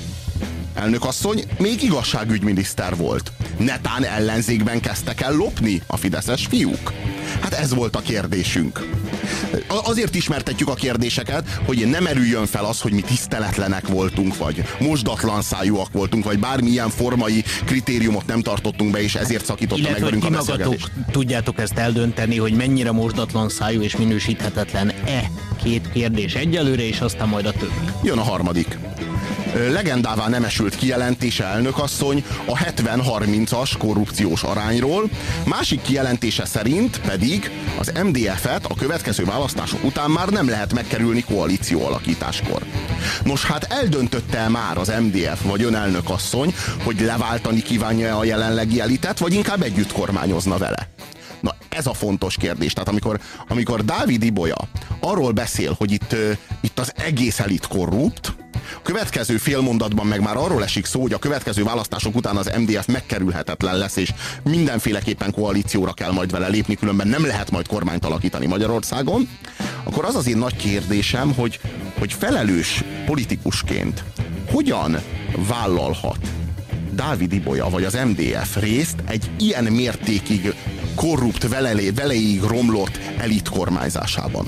elnökasszony 0.74 1.44
még 1.58 1.82
igazságügyminiszter 1.82 2.96
volt. 2.96 3.32
Netán 3.58 4.04
ellenzékben 4.04 4.80
kezdtek 4.80 5.20
el 5.20 5.32
lopni 5.34 5.82
a 5.86 5.96
fideszes 5.96 6.46
fiúk? 6.46 6.92
Hát 7.40 7.52
ez 7.52 7.74
volt 7.74 7.96
a 7.96 8.00
kérdésünk. 8.00 8.99
Azért 9.66 10.14
ismertetjük 10.14 10.68
a 10.68 10.74
kérdéseket, 10.74 11.48
hogy 11.64 11.86
nem 11.86 12.06
erüljön 12.06 12.46
fel 12.46 12.64
az, 12.64 12.80
hogy 12.80 12.92
mi 12.92 13.00
tiszteletlenek 13.00 13.88
voltunk, 13.88 14.36
vagy 14.36 14.62
mosdatlan 14.78 15.42
szájúak 15.42 15.92
voltunk, 15.92 16.24
vagy 16.24 16.38
bármilyen 16.38 16.88
formai 16.88 17.44
kritériumot 17.64 18.26
nem 18.26 18.40
tartottunk 18.40 18.90
be, 18.90 19.02
és 19.02 19.14
ezért 19.14 19.44
szakította 19.44 19.80
Illetve, 19.80 20.00
meg 20.00 20.10
velünk 20.10 20.24
a 20.24 20.30
beszélgetést. 20.30 20.90
tudjátok 21.10 21.60
ezt 21.60 21.78
eldönteni, 21.78 22.36
hogy 22.36 22.52
mennyire 22.52 22.92
mosdatlan 22.92 23.48
szájú 23.48 23.80
és 23.80 23.96
minősíthetetlen-e 23.96 25.30
két 25.62 25.88
kérdés 25.92 26.34
egyelőre, 26.34 26.86
és 26.86 27.00
aztán 27.00 27.28
majd 27.28 27.46
a 27.46 27.52
többi. 27.52 27.90
Jön 28.02 28.18
a 28.18 28.22
harmadik 28.22 28.78
legendává 29.54 30.28
nemesült 30.28 30.76
kijelentése 30.76 31.44
elnökasszony 31.44 32.24
a 32.44 32.56
70-30-as 32.56 33.70
korrupciós 33.78 34.42
arányról, 34.42 35.10
másik 35.44 35.82
kijelentése 35.82 36.44
szerint 36.44 37.00
pedig 37.00 37.50
az 37.78 37.92
MDF-et 38.04 38.66
a 38.66 38.74
következő 38.74 39.24
választások 39.24 39.84
után 39.84 40.10
már 40.10 40.28
nem 40.28 40.48
lehet 40.48 40.72
megkerülni 40.72 41.22
koalíció 41.22 41.86
alakításkor. 41.86 42.62
Nos 43.24 43.44
hát 43.44 43.72
eldöntötte 43.72 44.48
már 44.48 44.78
az 44.78 44.92
MDF 45.00 45.42
vagy 45.42 45.62
ön 45.62 45.74
elnökasszony, 45.74 46.54
hogy 46.84 47.00
leváltani 47.00 47.62
kívánja 47.62 48.18
a 48.18 48.24
jelenlegi 48.24 48.80
elitet, 48.80 49.18
vagy 49.18 49.34
inkább 49.34 49.62
együtt 49.62 49.92
kormányozna 49.92 50.58
vele? 50.58 50.88
Na 51.40 51.54
ez 51.68 51.86
a 51.86 51.94
fontos 51.94 52.36
kérdés. 52.36 52.72
Tehát 52.72 52.88
amikor, 52.88 53.20
amikor 53.48 53.84
Dávid 53.84 54.22
Ibolya 54.22 54.68
arról 55.00 55.32
beszél, 55.32 55.74
hogy 55.78 55.92
itt, 55.92 56.16
itt 56.60 56.78
az 56.78 56.92
egész 56.96 57.40
elit 57.40 57.66
korrupt, 57.66 58.34
a 58.76 58.82
következő 58.82 59.36
félmondatban 59.36 60.06
meg 60.06 60.20
már 60.20 60.36
arról 60.36 60.62
esik 60.62 60.84
szó, 60.84 61.00
hogy 61.00 61.12
a 61.12 61.18
következő 61.18 61.62
választások 61.62 62.16
után 62.16 62.36
az 62.36 62.50
MDF 62.58 62.86
megkerülhetetlen 62.86 63.76
lesz, 63.78 63.96
és 63.96 64.12
mindenféleképpen 64.42 65.32
koalícióra 65.32 65.92
kell 65.92 66.12
majd 66.12 66.30
vele 66.30 66.48
lépni, 66.48 66.74
különben 66.74 67.08
nem 67.08 67.26
lehet 67.26 67.50
majd 67.50 67.66
kormányt 67.66 68.04
alakítani 68.04 68.46
Magyarországon, 68.46 69.28
akkor 69.84 70.04
az 70.04 70.16
az 70.16 70.26
én 70.26 70.36
nagy 70.36 70.56
kérdésem, 70.56 71.34
hogy, 71.34 71.60
hogy 71.98 72.12
felelős 72.12 72.84
politikusként 73.06 74.04
hogyan 74.50 75.00
vállalhat 75.48 76.18
Dávid 76.92 77.32
Ibolya 77.32 77.68
vagy 77.68 77.84
az 77.84 77.98
MDF 78.04 78.56
részt 78.56 78.96
egy 79.06 79.30
ilyen 79.38 79.64
mértékig 79.64 80.54
korrupt, 80.94 81.48
velelé, 81.48 81.90
veleig 81.90 82.42
romlott 82.42 82.98
elit 83.18 83.48
kormányzásában. 83.48 84.46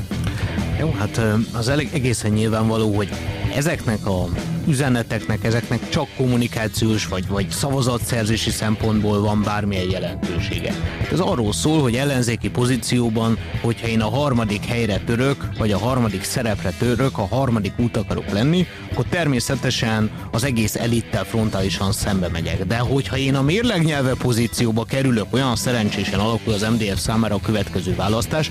Jó, 0.78 0.94
hát 0.98 1.20
az 1.52 1.68
elég 1.68 1.88
egészen 1.92 2.30
nyilvánvaló, 2.30 2.96
hogy 2.96 3.08
ezeknek 3.54 4.06
a 4.06 4.28
üzeneteknek, 4.66 5.44
ezeknek 5.44 5.88
csak 5.88 6.08
kommunikációs 6.16 7.06
vagy, 7.06 7.28
vagy 7.28 7.50
szavazatszerzési 7.50 8.50
szempontból 8.50 9.20
van 9.20 9.42
bármilyen 9.42 9.90
jelentősége. 9.90 10.74
Ez 11.12 11.20
arról 11.20 11.52
szól, 11.52 11.80
hogy 11.80 11.94
ellenzéki 11.94 12.50
pozícióban, 12.50 13.38
hogyha 13.60 13.86
én 13.86 14.00
a 14.00 14.08
harmadik 14.08 14.64
helyre 14.64 14.98
török, 14.98 15.48
vagy 15.58 15.72
a 15.72 15.78
harmadik 15.78 16.22
szerepre 16.22 16.70
török, 16.78 17.18
a 17.18 17.26
harmadik 17.26 17.72
út 17.76 17.96
akarok 17.96 18.30
lenni, 18.30 18.66
akkor 18.90 19.04
természetesen 19.04 20.10
az 20.30 20.44
egész 20.44 20.74
elittel 20.74 21.24
frontálisan 21.24 21.92
szembe 21.92 22.28
megyek. 22.28 22.64
De 22.64 22.78
hogyha 22.78 23.16
én 23.16 23.34
a 23.34 23.42
mérlegnyelve 23.42 24.14
pozícióba 24.14 24.84
kerülök, 24.84 25.26
olyan 25.30 25.56
szerencsésen 25.56 26.18
alakul 26.20 26.52
az 26.52 26.66
MDF 26.70 26.98
számára 26.98 27.34
a 27.34 27.40
következő 27.40 27.94
választás, 27.94 28.50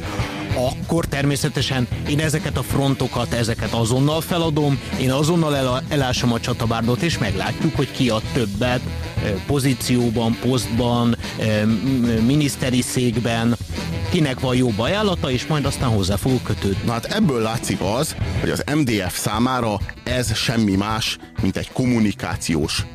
akkor 0.55 1.05
természetesen 1.05 1.87
én 2.09 2.19
ezeket 2.19 2.57
a 2.57 2.63
frontokat, 2.63 3.33
ezeket 3.33 3.73
azonnal 3.73 4.21
feladom, 4.21 4.79
én 4.99 5.11
azonnal 5.11 5.55
el, 5.55 5.83
elásom 5.87 6.33
a 6.33 6.39
csatabárdot, 6.39 7.01
és 7.01 7.17
meglátjuk, 7.17 7.75
hogy 7.75 7.91
ki 7.91 8.09
ad 8.09 8.23
többet 8.33 8.81
pozícióban, 9.45 10.37
posztban, 10.41 11.17
miniszteri 12.25 12.81
székben, 12.81 13.57
kinek 14.09 14.39
van 14.39 14.55
jobb 14.55 14.79
ajánlata, 14.79 15.31
és 15.31 15.47
majd 15.47 15.65
aztán 15.65 15.89
hozzá 15.89 16.15
fogok 16.15 16.43
kötődni. 16.43 16.81
Na 16.85 16.91
hát 16.91 17.05
ebből 17.05 17.41
látszik 17.41 17.81
az, 17.81 18.15
hogy 18.39 18.49
az 18.49 18.63
MDF 18.75 19.19
számára 19.19 19.77
ez 20.03 20.35
semmi 20.35 20.75
más, 20.75 21.17
mint 21.41 21.57
egy 21.57 21.71
kommunikációs 21.71 22.85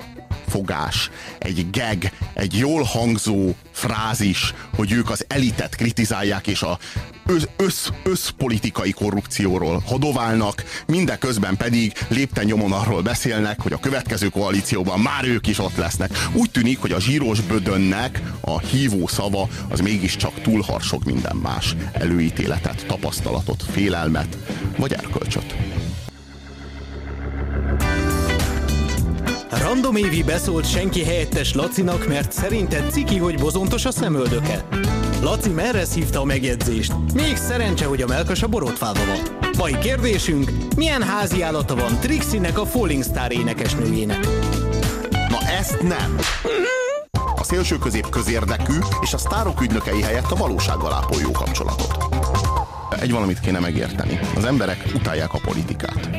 fogás, 0.49 1.11
egy 1.39 1.71
geg, 1.71 2.13
egy 2.35 2.55
jól 2.55 2.83
hangzó 2.83 3.55
frázis, 3.73 4.55
hogy 4.77 4.93
ők 4.93 5.11
az 5.11 5.25
elitet 5.29 5.77
kritizálják, 5.77 6.47
és 6.47 6.63
a 6.63 6.79
össz, 7.27 7.45
össz, 7.57 7.89
összpolitikai 8.05 8.91
korrupcióról 8.93 9.83
hadoválnak, 9.87 10.65
mindeközben 10.87 11.57
pedig 11.57 11.93
lépten 12.09 12.45
nyomon 12.45 12.73
arról 12.73 13.03
beszélnek, 13.03 13.61
hogy 13.61 13.73
a 13.73 13.81
következő 13.81 14.29
koalícióban 14.29 15.01
már 15.01 15.25
ők 15.25 15.47
is 15.47 15.59
ott 15.59 15.77
lesznek. 15.77 16.11
Úgy 16.33 16.51
tűnik, 16.51 16.79
hogy 16.79 16.93
a 16.93 17.01
zsíros 17.01 17.41
bödönnek 17.41 18.23
a 18.41 18.59
hívó 18.59 19.07
szava 19.07 19.49
az 19.69 19.81
mégiscsak 19.81 20.41
túlharsog 20.41 21.05
minden 21.05 21.37
más 21.37 21.77
előítéletet, 21.93 22.87
tapasztalatot, 22.87 23.65
félelmet 23.71 24.37
vagy 24.77 24.93
erkölcsöt. 24.93 25.55
Random 29.87 30.05
Évi 30.05 30.23
beszólt 30.23 30.71
senki 30.71 31.05
helyettes 31.05 31.55
Lacinak, 31.55 32.07
mert 32.07 32.33
szerinted 32.33 32.91
ciki, 32.91 33.17
hogy 33.17 33.39
bozontos 33.39 33.85
a 33.85 33.91
szemöldöke. 33.91 34.65
Laci 35.23 35.49
merre 35.49 35.83
hívta 35.95 36.21
a 36.21 36.25
megjegyzést? 36.25 36.93
Még 37.15 37.37
szerencse, 37.37 37.85
hogy 37.85 38.03
a 38.03 38.07
melkas 38.07 38.43
a 38.43 38.47
borotfába 38.47 39.01
van. 39.07 39.51
Mai 39.59 39.79
kérdésünk, 39.79 40.51
milyen 40.77 41.03
házi 41.03 41.43
állata 41.43 41.75
van 41.75 42.01
Trixinek 42.01 42.59
a 42.59 42.67
Falling 42.67 43.03
Star 43.03 43.33
énekesnőjének? 43.33 44.27
Na 45.11 45.39
ezt 45.59 45.83
nem! 45.83 46.17
A 47.37 47.45
szélső 47.45 47.79
közép 47.79 48.09
közérdekű 48.09 48.79
és 49.03 49.13
a 49.13 49.19
sztárok 49.19 49.61
ügynökei 49.61 50.03
helyett 50.03 50.31
a 50.31 50.37
valósággal 50.37 50.93
ápol 50.93 51.21
jó 51.21 51.31
kapcsolatot. 51.31 51.97
Egy 53.01 53.11
valamit 53.11 53.41
kéne 53.41 53.59
megérteni. 53.59 54.21
Az 54.37 54.45
emberek 54.45 54.85
utálják 54.95 55.35
a 55.35 55.41
politikát. 55.45 56.11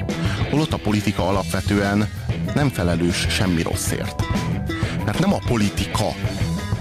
Holott 0.52 0.74
a 0.74 0.78
politika 0.78 1.28
alapvetően 1.28 2.10
nem 2.54 2.70
felelős 2.70 3.26
semmi 3.30 3.62
rosszért. 3.62 4.24
Mert 5.06 5.20
nem 5.20 5.34
a 5.34 5.40
politika 5.48 6.08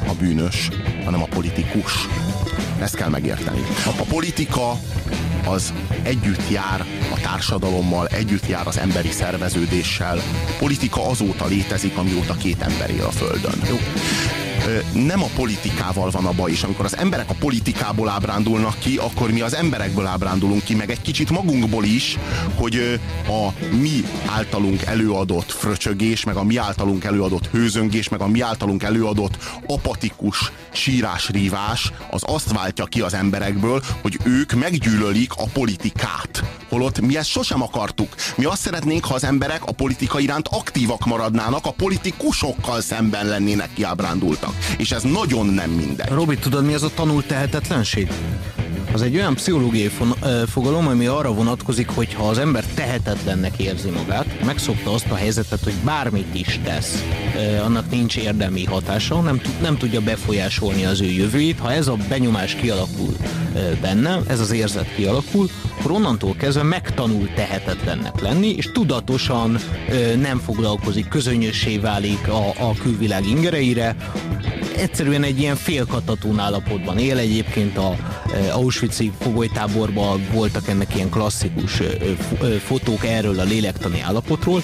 a 0.07 0.15
bűnös, 0.19 0.69
hanem 1.05 1.23
a 1.23 1.27
politikus. 1.27 1.93
Ezt 2.81 2.97
kell 2.97 3.09
megérteni. 3.09 3.61
A 3.99 4.05
politika 4.09 4.79
az 5.47 5.73
együtt 6.03 6.51
jár 6.51 6.85
a 7.13 7.21
társadalommal, 7.21 8.07
együtt 8.07 8.49
jár 8.49 8.67
az 8.67 8.79
emberi 8.79 9.11
szerveződéssel. 9.11 10.17
A 10.19 10.57
politika 10.59 11.09
azóta 11.09 11.47
létezik, 11.47 11.97
amióta 11.97 12.35
két 12.35 12.63
ember 12.63 12.91
él 12.91 13.05
a 13.05 13.11
Földön. 13.11 13.61
Jó. 13.69 13.77
Nem 14.93 15.23
a 15.23 15.29
politikával 15.35 16.11
van 16.11 16.25
a 16.25 16.33
baj, 16.33 16.51
és 16.51 16.63
amikor 16.63 16.85
az 16.85 16.97
emberek 16.97 17.31
a 17.31 17.35
politikából 17.39 18.09
ábrándulnak 18.09 18.79
ki, 18.79 18.97
akkor 18.97 19.31
mi 19.31 19.41
az 19.41 19.55
emberekből 19.55 20.07
ábrándulunk 20.07 20.65
ki, 20.65 20.75
meg 20.75 20.91
egy 20.91 21.01
kicsit 21.01 21.31
magunkból 21.31 21.85
is, 21.85 22.19
hogy 22.55 23.01
a 23.29 23.65
mi 23.77 24.05
általunk 24.27 24.83
előadott 24.83 25.53
fröcsögés, 25.53 26.25
meg 26.25 26.37
a 26.37 26.45
mi 26.45 26.57
általunk 26.57 27.05
előadott 27.05 27.47
hőzöngés, 27.47 28.09
meg 28.09 28.21
a 28.21 28.27
mi 28.27 28.41
általunk 28.41 28.83
előadott 28.83 29.37
apatikus 29.67 30.53
sírás-rívás, 30.73 31.93
az 32.11 32.23
azt 32.27 32.53
váltja 32.53 32.85
ki 32.85 33.01
az 33.01 33.15
emberekből, 33.15 33.83
hogy 34.03 34.19
ők 34.25 34.53
meggyűlölik 34.53 35.33
a 35.37 35.45
politikát. 35.53 36.43
Holott 36.69 37.01
mi 37.01 37.17
ezt 37.17 37.29
sosem 37.29 37.63
akartuk. 37.63 38.15
Mi 38.37 38.45
azt 38.45 38.61
szeretnénk, 38.61 39.05
ha 39.05 39.15
az 39.15 39.25
emberek 39.25 39.65
a 39.65 39.73
politika 39.73 40.19
iránt 40.19 40.49
aktívak 40.49 41.07
maradnának, 41.07 41.67
a 41.67 41.73
politikusokkal 41.73 42.81
szemben 42.81 43.27
lennének 43.27 43.73
kiábrándultak. 43.75 44.55
És 44.79 44.93
ez 44.93 45.03
nagyon 45.03 45.47
nem 45.47 45.71
mindegy. 45.71 46.09
Robi, 46.09 46.37
tudod 46.37 46.65
mi 46.65 46.75
az 46.75 46.83
a 46.83 46.91
tanult 46.95 47.27
tehetetlenség? 47.27 48.11
Az 48.93 49.03
egy 49.03 49.17
olyan 49.17 49.35
pszichológiai 49.35 49.91
fogalom, 50.47 50.87
ami 50.87 51.07
arra 51.07 51.33
vonatkozik, 51.33 51.89
hogy 51.89 52.15
ha 52.15 52.29
az 52.29 52.39
ember 52.39 52.65
tehetetlennek 52.75 53.59
érzi 53.59 53.89
magát, 53.89 54.45
megszokta 54.45 54.93
azt 54.93 55.11
a 55.11 55.15
helyzetet, 55.15 55.65
hogy 55.65 55.75
bármit 55.85 56.35
is 56.35 56.61
tesz, 56.65 57.05
annak 57.65 57.91
nincs 57.91 58.17
érdemi 58.17 58.65
hatása, 58.65 59.21
nem, 59.21 59.41
nem 59.61 59.77
tudja 59.77 60.01
befolyásolni 60.01 60.85
az 60.85 61.01
ő 61.01 61.11
jövőjét. 61.11 61.59
Ha 61.59 61.73
ez 61.73 61.89
a 61.89 61.97
benyomás 62.09 62.55
kialakul 62.55 63.17
benne, 63.81 64.21
ez 64.29 64.41
az 64.41 64.51
érzet 64.51 64.95
kialakul, 64.95 65.49
akkor 65.79 65.91
onnantól 65.91 66.35
kezdve 66.37 66.63
megtanul 66.63 67.29
tehetetlennek 67.35 68.21
lenni, 68.21 68.49
és 68.49 68.71
tudatosan 68.73 69.59
nem 70.21 70.39
foglalkozik, 70.39 71.09
közönössé 71.09 71.79
válik 71.79 72.29
a, 72.29 72.49
a 72.69 72.75
külvilág 72.83 73.27
ingereire, 73.27 73.97
egyszerűen 74.77 75.23
egy 75.23 75.41
ilyen 75.41 75.57
félkatatón 75.57 76.39
állapotban 76.39 76.99
él. 76.99 77.19
Egyébként 77.19 77.77
a 77.77 77.97
Auschwitz-i 78.53 79.13
fogolytáborban 79.21 80.27
voltak 80.33 80.69
ennek 80.69 80.95
ilyen 80.95 81.11
klasszikus 81.11 81.83
fotók 82.65 83.07
erről 83.07 83.41
a 83.41 83.45
lélektani 83.45 84.01
állapotról. 84.01 84.63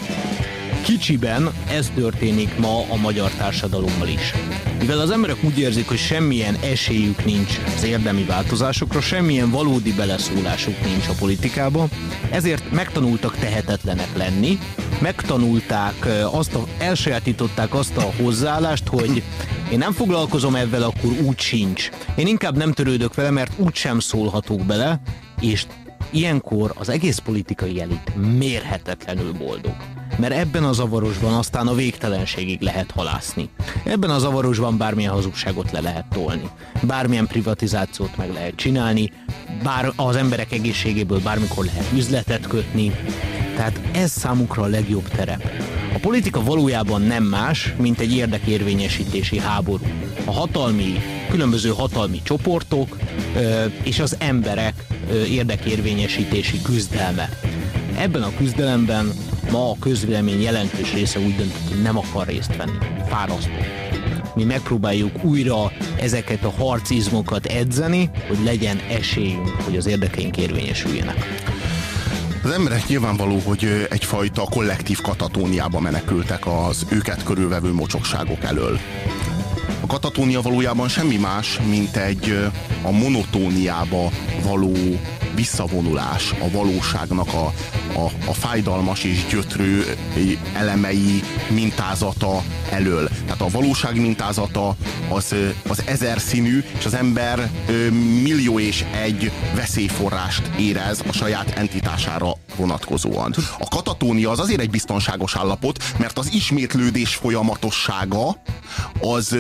Kicsiben 0.83 1.53
ez 1.71 1.91
történik 1.95 2.59
ma 2.59 2.85
a 2.89 2.97
magyar 2.97 3.31
társadalommal 3.31 4.09
is. 4.09 4.33
Mivel 4.79 4.99
az 4.99 5.11
emberek 5.11 5.45
úgy 5.45 5.59
érzik, 5.59 5.89
hogy 5.89 5.99
semmilyen 5.99 6.57
esélyük 6.63 7.25
nincs 7.25 7.61
az 7.77 7.83
érdemi 7.83 8.25
változásokra, 8.25 9.01
semmilyen 9.01 9.51
valódi 9.51 9.93
beleszólásuk 9.93 10.85
nincs 10.85 11.09
a 11.09 11.13
politikába, 11.19 11.89
ezért 12.31 12.71
megtanultak 12.71 13.37
tehetetlenek 13.37 14.17
lenni, 14.17 14.59
megtanulták, 15.01 16.07
azt 16.33 16.55
a, 16.55 16.67
elsajátították 16.79 17.75
azt 17.75 17.97
a 17.97 18.13
hozzáállást, 18.23 18.89
hogy 18.89 19.23
én 19.73 19.79
nem 19.79 19.93
foglalkozom 19.93 20.55
ezzel, 20.55 20.83
akkor 20.83 21.11
úgy 21.27 21.39
sincs. 21.39 21.91
Én 22.17 22.27
inkább 22.27 22.57
nem 22.57 22.73
törődök 22.73 23.15
vele, 23.15 23.31
mert 23.31 23.53
úgy 23.57 23.75
sem 23.75 23.99
szólhatok 23.99 24.61
bele, 24.61 25.01
és 25.41 25.67
ilyenkor 26.11 26.73
az 26.79 26.89
egész 26.89 27.19
politikai 27.19 27.81
elit 27.81 28.37
mérhetetlenül 28.39 29.33
boldog 29.33 29.75
mert 30.19 30.33
ebben 30.33 30.65
a 30.65 30.73
zavarosban 30.73 31.35
aztán 31.35 31.67
a 31.67 31.75
végtelenségig 31.75 32.61
lehet 32.61 32.91
halászni. 32.91 33.49
Ebben 33.85 34.11
a 34.11 34.19
zavarosban 34.19 34.77
bármilyen 34.77 35.13
hazugságot 35.13 35.71
le 35.71 35.81
lehet 35.81 36.05
tolni, 36.13 36.51
bármilyen 36.83 37.27
privatizációt 37.27 38.17
meg 38.17 38.33
lehet 38.33 38.55
csinálni, 38.55 39.13
bár 39.63 39.93
az 39.97 40.17
emberek 40.17 40.53
egészségéből 40.53 41.21
bármikor 41.21 41.65
lehet 41.65 41.93
üzletet 41.93 42.47
kötni, 42.47 42.93
tehát 43.57 43.81
ez 43.93 44.11
számukra 44.11 44.63
a 44.63 44.67
legjobb 44.67 45.09
terep. 45.09 45.51
A 45.95 45.99
politika 45.99 46.43
valójában 46.43 47.03
nem 47.03 47.25
más, 47.25 47.75
mint 47.79 48.01
egy 48.01 48.17
érdekérvényesítési 48.17 49.39
háború. 49.39 49.85
A 50.25 50.33
hatalmi, 50.33 51.01
különböző 51.31 51.69
hatalmi 51.69 52.21
csoportok 52.23 52.97
és 53.83 54.01
az 54.01 54.17
emberek 54.19 54.85
érdekérvényesítési 55.29 56.63
küzdelme. 56.63 57.29
Ebben 57.99 58.23
a 58.23 58.35
küzdelemben 58.37 59.13
ma 59.51 59.71
a 59.71 59.77
közvélemény 59.81 60.43
jelentős 60.43 60.93
része 60.93 61.19
úgy 61.19 61.37
döntött, 61.37 61.69
hogy 61.69 61.83
nem 61.83 61.99
akar 61.99 62.27
részt 62.27 62.57
venni. 62.57 62.79
Fárasztó. 63.09 63.51
Mi 64.35 64.45
megpróbáljuk 64.45 65.25
újra 65.25 65.73
ezeket 66.01 66.45
a 66.45 66.51
harcizmokat 66.51 67.47
edzeni, 67.47 68.11
hogy 68.29 68.39
legyen 68.45 68.81
esélyünk, 68.91 69.49
hogy 69.49 69.77
az 69.77 69.87
érdekeink 69.87 70.37
érvényesüljenek. 70.37 71.51
Az 72.45 72.51
emberek 72.51 72.87
nyilvánvaló, 72.87 73.39
hogy 73.45 73.87
egyfajta 73.91 74.43
kollektív 74.51 75.01
katatóniába 75.01 75.81
menekültek 75.81 76.47
az 76.47 76.87
őket 76.89 77.23
körülvevő 77.23 77.73
mocsokságok 77.73 78.45
elől. 78.45 78.79
A 79.81 79.87
katatónia 79.87 80.41
valójában 80.41 80.89
semmi 80.89 81.17
más, 81.17 81.61
mint 81.69 81.97
egy 81.97 82.51
a 82.83 82.91
monotóniába 82.91 84.11
való 84.45 84.75
visszavonulás 85.35 86.35
a 86.41 86.51
valóságnak 86.51 87.29
a, 87.35 87.47
a, 87.99 88.11
a 88.27 88.33
fájdalmas 88.33 89.05
és 89.05 89.27
gyötrő 89.31 89.85
elemei 90.55 91.23
mintázata 91.51 92.43
elől. 92.71 93.09
Tehát 93.33 93.55
a 93.55 93.59
valóság 93.59 94.01
mintázata 94.01 94.77
az, 95.09 95.35
az 95.69 95.83
ezer 95.87 96.21
színű, 96.21 96.65
és 96.79 96.85
az 96.85 96.95
ember 96.95 97.51
millió 98.23 98.59
és 98.59 98.85
egy 98.95 99.33
veszélyforrást 99.55 100.51
érez 100.59 101.03
a 101.09 101.13
saját 101.13 101.51
entitására 101.51 102.33
vonatkozóan. 102.57 103.35
A 103.59 103.69
katatónia 103.69 104.31
az 104.31 104.39
azért 104.39 104.61
egy 104.61 104.71
biztonságos 104.71 105.37
állapot, 105.37 105.85
mert 105.99 106.19
az 106.19 106.33
ismétlődés 106.33 107.15
folyamatossága 107.15 108.43
az 109.01 109.37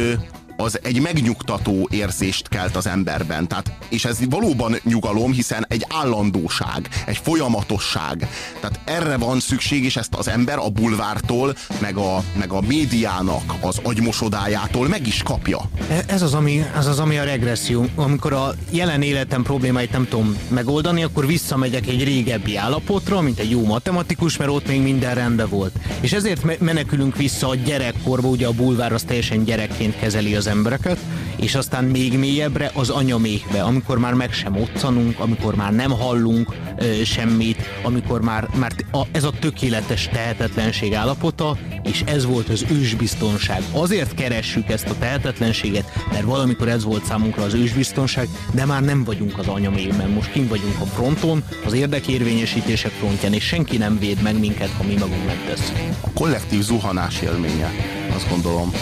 az 0.62 0.78
egy 0.82 1.00
megnyugtató 1.00 1.88
érzést 1.90 2.48
kelt 2.48 2.76
az 2.76 2.86
emberben. 2.86 3.48
Tehát, 3.48 3.72
és 3.88 4.04
ez 4.04 4.18
valóban 4.30 4.76
nyugalom, 4.84 5.32
hiszen 5.32 5.66
egy 5.68 5.86
állandóság, 5.88 6.88
egy 7.06 7.20
folyamatosság. 7.22 8.28
Tehát 8.60 8.80
erre 8.84 9.16
van 9.16 9.40
szükség, 9.40 9.84
és 9.84 9.96
ezt 9.96 10.14
az 10.14 10.28
ember 10.28 10.58
a 10.58 10.68
bulvártól, 10.68 11.56
meg 11.80 11.96
a, 11.96 12.22
meg 12.38 12.52
a 12.52 12.60
médiának 12.60 13.54
az 13.60 13.80
agymosodájától 13.82 14.88
meg 14.88 15.06
is 15.06 15.22
kapja. 15.22 15.60
E, 15.90 16.04
ez 16.06 16.22
az, 16.22 16.34
ami, 16.34 16.64
ez 16.76 16.86
az, 16.86 16.98
ami 16.98 17.18
a 17.18 17.24
regresszió. 17.24 17.86
Amikor 17.94 18.32
a 18.32 18.54
jelen 18.70 19.02
életem 19.02 19.42
problémáit 19.42 19.92
nem 19.92 20.08
tudom 20.08 20.36
megoldani, 20.48 21.02
akkor 21.02 21.26
visszamegyek 21.26 21.86
egy 21.86 22.04
régebbi 22.04 22.56
állapotra, 22.56 23.20
mint 23.20 23.38
egy 23.38 23.50
jó 23.50 23.64
matematikus, 23.64 24.36
mert 24.36 24.50
ott 24.50 24.66
még 24.66 24.82
minden 24.82 25.14
rendben 25.14 25.48
volt. 25.48 25.72
És 26.00 26.12
ezért 26.12 26.60
menekülünk 26.60 27.16
vissza 27.16 27.48
a 27.48 27.54
gyerekkorba, 27.54 28.28
ugye 28.28 28.46
a 28.46 28.52
bulvár 28.52 28.92
az 28.92 29.02
teljesen 29.02 29.44
gyerekként 29.44 29.98
kezeli 29.98 30.34
az 30.34 30.46
embereket, 30.52 30.98
és 31.36 31.54
aztán 31.54 31.84
még 31.84 32.18
mélyebbre 32.18 32.70
az 32.74 32.90
anyaméhbe, 32.90 33.62
amikor 33.62 33.98
már 33.98 34.14
meg 34.14 34.32
sem 34.32 34.56
otcanunk, 34.56 35.18
amikor 35.18 35.54
már 35.54 35.72
nem 35.72 35.90
hallunk 35.90 36.54
ö, 36.78 37.04
semmit, 37.04 37.56
amikor 37.82 38.20
már, 38.20 38.48
már 38.54 38.72
a, 38.92 39.02
ez 39.12 39.24
a 39.24 39.32
tökéletes 39.40 40.08
tehetetlenség 40.08 40.94
állapota, 40.94 41.56
és 41.82 42.02
ez 42.06 42.24
volt 42.24 42.48
az 42.48 42.64
ősbiztonság. 42.70 43.62
Azért 43.72 44.14
keressük 44.14 44.68
ezt 44.70 44.88
a 44.88 44.98
tehetetlenséget, 44.98 45.92
mert 46.12 46.24
valamikor 46.24 46.68
ez 46.68 46.84
volt 46.84 47.04
számunkra 47.04 47.42
az 47.42 47.54
ősbiztonság, 47.54 48.28
de 48.52 48.64
már 48.64 48.82
nem 48.82 49.04
vagyunk 49.04 49.38
az 49.38 49.46
anyaméhben, 49.46 50.10
most 50.10 50.32
kim 50.32 50.48
vagyunk 50.48 50.80
a 50.80 50.84
fronton, 50.84 51.44
az 51.64 51.72
érdekérvényesítések 51.72 52.92
frontján, 52.92 53.32
és 53.32 53.44
senki 53.44 53.76
nem 53.76 53.98
véd 53.98 54.22
meg 54.22 54.38
minket, 54.38 54.70
ha 54.70 54.82
mi 54.82 54.94
magunk 54.94 55.26
megtesszük. 55.26 55.76
A 56.00 56.10
kollektív 56.14 56.62
zuhanás 56.62 57.20
élménye, 57.20 57.70
azt 58.14 58.28
gondolom, 58.28 58.72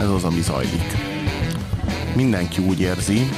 ez 0.00 0.08
az, 0.08 0.24
ami 0.24 0.40
zajlik. 0.40 1.13
Mindenki 2.14 2.62
úgy 2.62 2.80
érzi, 2.80 3.28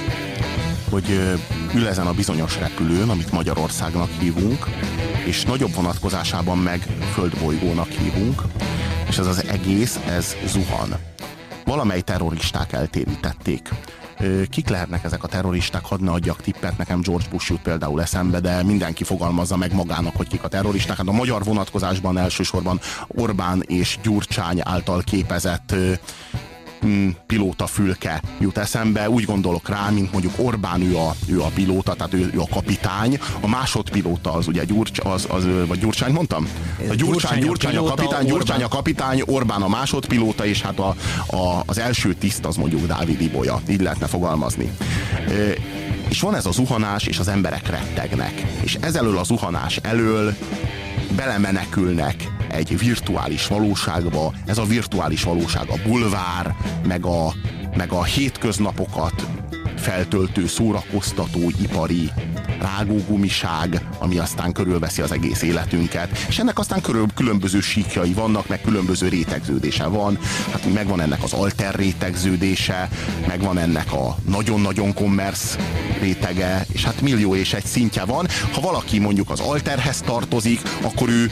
hogy 0.91 1.39
ül 1.75 1.89
ezen 1.89 2.07
a 2.07 2.13
bizonyos 2.13 2.59
repülőn, 2.59 3.09
amit 3.09 3.33
Magyarországnak 3.33 4.11
hívunk, 4.21 4.67
és 5.27 5.45
nagyobb 5.45 5.75
vonatkozásában 5.75 6.59
meg 6.59 6.87
földbolygónak 7.13 7.89
hívunk, 7.89 8.43
és 9.09 9.19
ez 9.19 9.27
az 9.27 9.45
egész, 9.47 10.01
ez 10.09 10.37
zuhan. 10.47 10.95
Valamely 11.65 12.01
terroristák 12.01 12.73
eltérítették. 12.73 13.69
Kik 14.51 14.69
lehetnek 14.69 15.05
ezek 15.05 15.23
a 15.23 15.29
terroristák? 15.29 15.85
Hadd 15.85 16.03
ne 16.03 16.11
adjak 16.11 16.43
tippet, 16.43 16.79
nekem 16.79 17.01
George 17.01 17.27
Bush 17.31 17.51
jut 17.51 17.63
például 17.63 18.03
eszembe, 18.03 18.41
de 18.41 18.63
mindenki 18.63 19.05
fogalmazza 19.05 19.57
meg 19.57 19.75
magának, 19.75 20.17
hogy 20.17 20.29
kik 20.29 20.43
a 20.43 20.49
terroristák. 20.49 20.97
Hát 20.97 21.07
a 21.07 21.13
magyar 21.13 21.45
vonatkozásban 21.45 22.19
elsősorban 22.19 22.81
Orbán 23.07 23.63
és 23.67 23.99
Gyurcsány 24.03 24.61
által 24.65 25.03
képezett 25.03 25.75
mm, 26.87 27.09
pilóta 27.27 27.67
fülke 27.67 28.23
jut 28.41 28.59
eszembe. 28.59 29.11
Úgy 29.11 29.25
gondolok 29.25 29.69
rá, 29.69 29.89
mint 29.91 30.13
mondjuk 30.13 30.35
Orbán 30.37 30.83
ő 30.83 30.97
a, 30.97 31.15
ő 31.29 31.41
a 31.41 31.51
pilóta, 31.55 31.95
tehát 31.95 32.15
ő, 32.15 32.31
ő 32.35 32.41
a 32.41 32.49
kapitány. 32.51 33.19
A 33.41 33.49
másodpilóta 33.49 34.33
az 34.33 34.47
ugye 34.47 34.65
Gyurcs, 34.65 34.99
az, 35.05 35.27
az, 35.31 35.47
vagy 35.67 35.79
Gyurcsány 35.79 36.13
mondtam? 36.13 36.49
A 36.91 36.95
Gyurcsány, 36.95 37.41
Gyurcsány 37.41 37.77
a, 37.77 37.85
a 37.85 37.89
kapitány, 37.89 38.27
Gyurcsány 38.27 38.63
a 38.63 38.69
kapitány, 38.69 39.23
Orbán 39.27 39.63
a 39.63 39.69
másodpilóta, 39.69 40.47
és 40.47 40.63
hát 40.63 40.79
a, 40.79 40.95
a, 41.37 41.63
az 41.67 41.79
első 41.79 42.15
tiszt 42.15 42.45
az 42.45 42.57
mondjuk 42.57 42.87
Dávid 42.87 43.21
Ibolya. 43.21 43.61
Így 43.69 43.81
lehetne 43.81 44.07
fogalmazni. 44.07 44.71
És 46.09 46.21
van 46.21 46.35
ez 46.35 46.47
a 46.47 46.53
zuhanás, 46.53 47.07
és 47.07 47.19
az 47.19 47.29
emberek 47.29 47.69
rettegnek. 47.69 48.47
És 48.61 48.79
ezelől 48.81 49.19
a 49.19 49.25
zuhanás 49.25 49.77
elől 49.77 50.35
belemenekülnek 51.17 52.15
egy 52.49 52.79
virtuális 52.79 53.47
valóságba. 53.47 54.33
Ez 54.47 54.59
a 54.59 54.65
virtuális 54.65 55.23
valóság 55.23 55.69
a 55.69 55.89
bulvár, 55.89 56.55
meg 56.87 57.07
a, 57.07 57.33
meg 57.77 57.93
a 57.93 58.05
hétköznapokat 58.05 59.27
feltöltő, 59.77 60.47
szórakoztató, 60.47 61.51
ipari 61.63 62.11
rágógumiság, 62.61 63.81
ami 63.99 64.19
aztán 64.19 64.53
körülveszi 64.53 65.03
az 65.03 65.13
egész 65.13 65.43
életünket. 65.43 66.19
És 66.29 66.39
ennek 66.39 66.59
aztán 66.59 66.81
körül, 66.81 67.07
különböző 67.15 67.61
síkjai 67.61 68.13
vannak, 68.13 68.49
meg 68.49 68.61
különböző 68.61 69.09
rétegződése 69.09 69.87
van. 69.87 70.19
Hát 70.53 70.73
megvan 70.75 71.01
ennek 71.01 71.23
az 71.23 71.33
alter 71.33 71.75
rétegződése, 71.75 72.89
megvan 73.27 73.59
ennek 73.59 73.93
a 73.93 74.17
nagyon-nagyon 74.29 74.95
kommersz 74.95 75.59
rétege, 76.01 76.67
és 76.73 76.85
hát 76.85 77.01
millió 77.01 77.35
és 77.35 77.53
egy 77.53 77.65
szintje 77.65 78.05
van. 78.05 78.27
Ha 78.53 78.61
valaki 78.61 78.99
mondjuk 78.99 79.31
az 79.31 79.41
alterhez 79.41 80.01
tartozik, 80.01 80.61
akkor 80.83 81.09
ő 81.09 81.31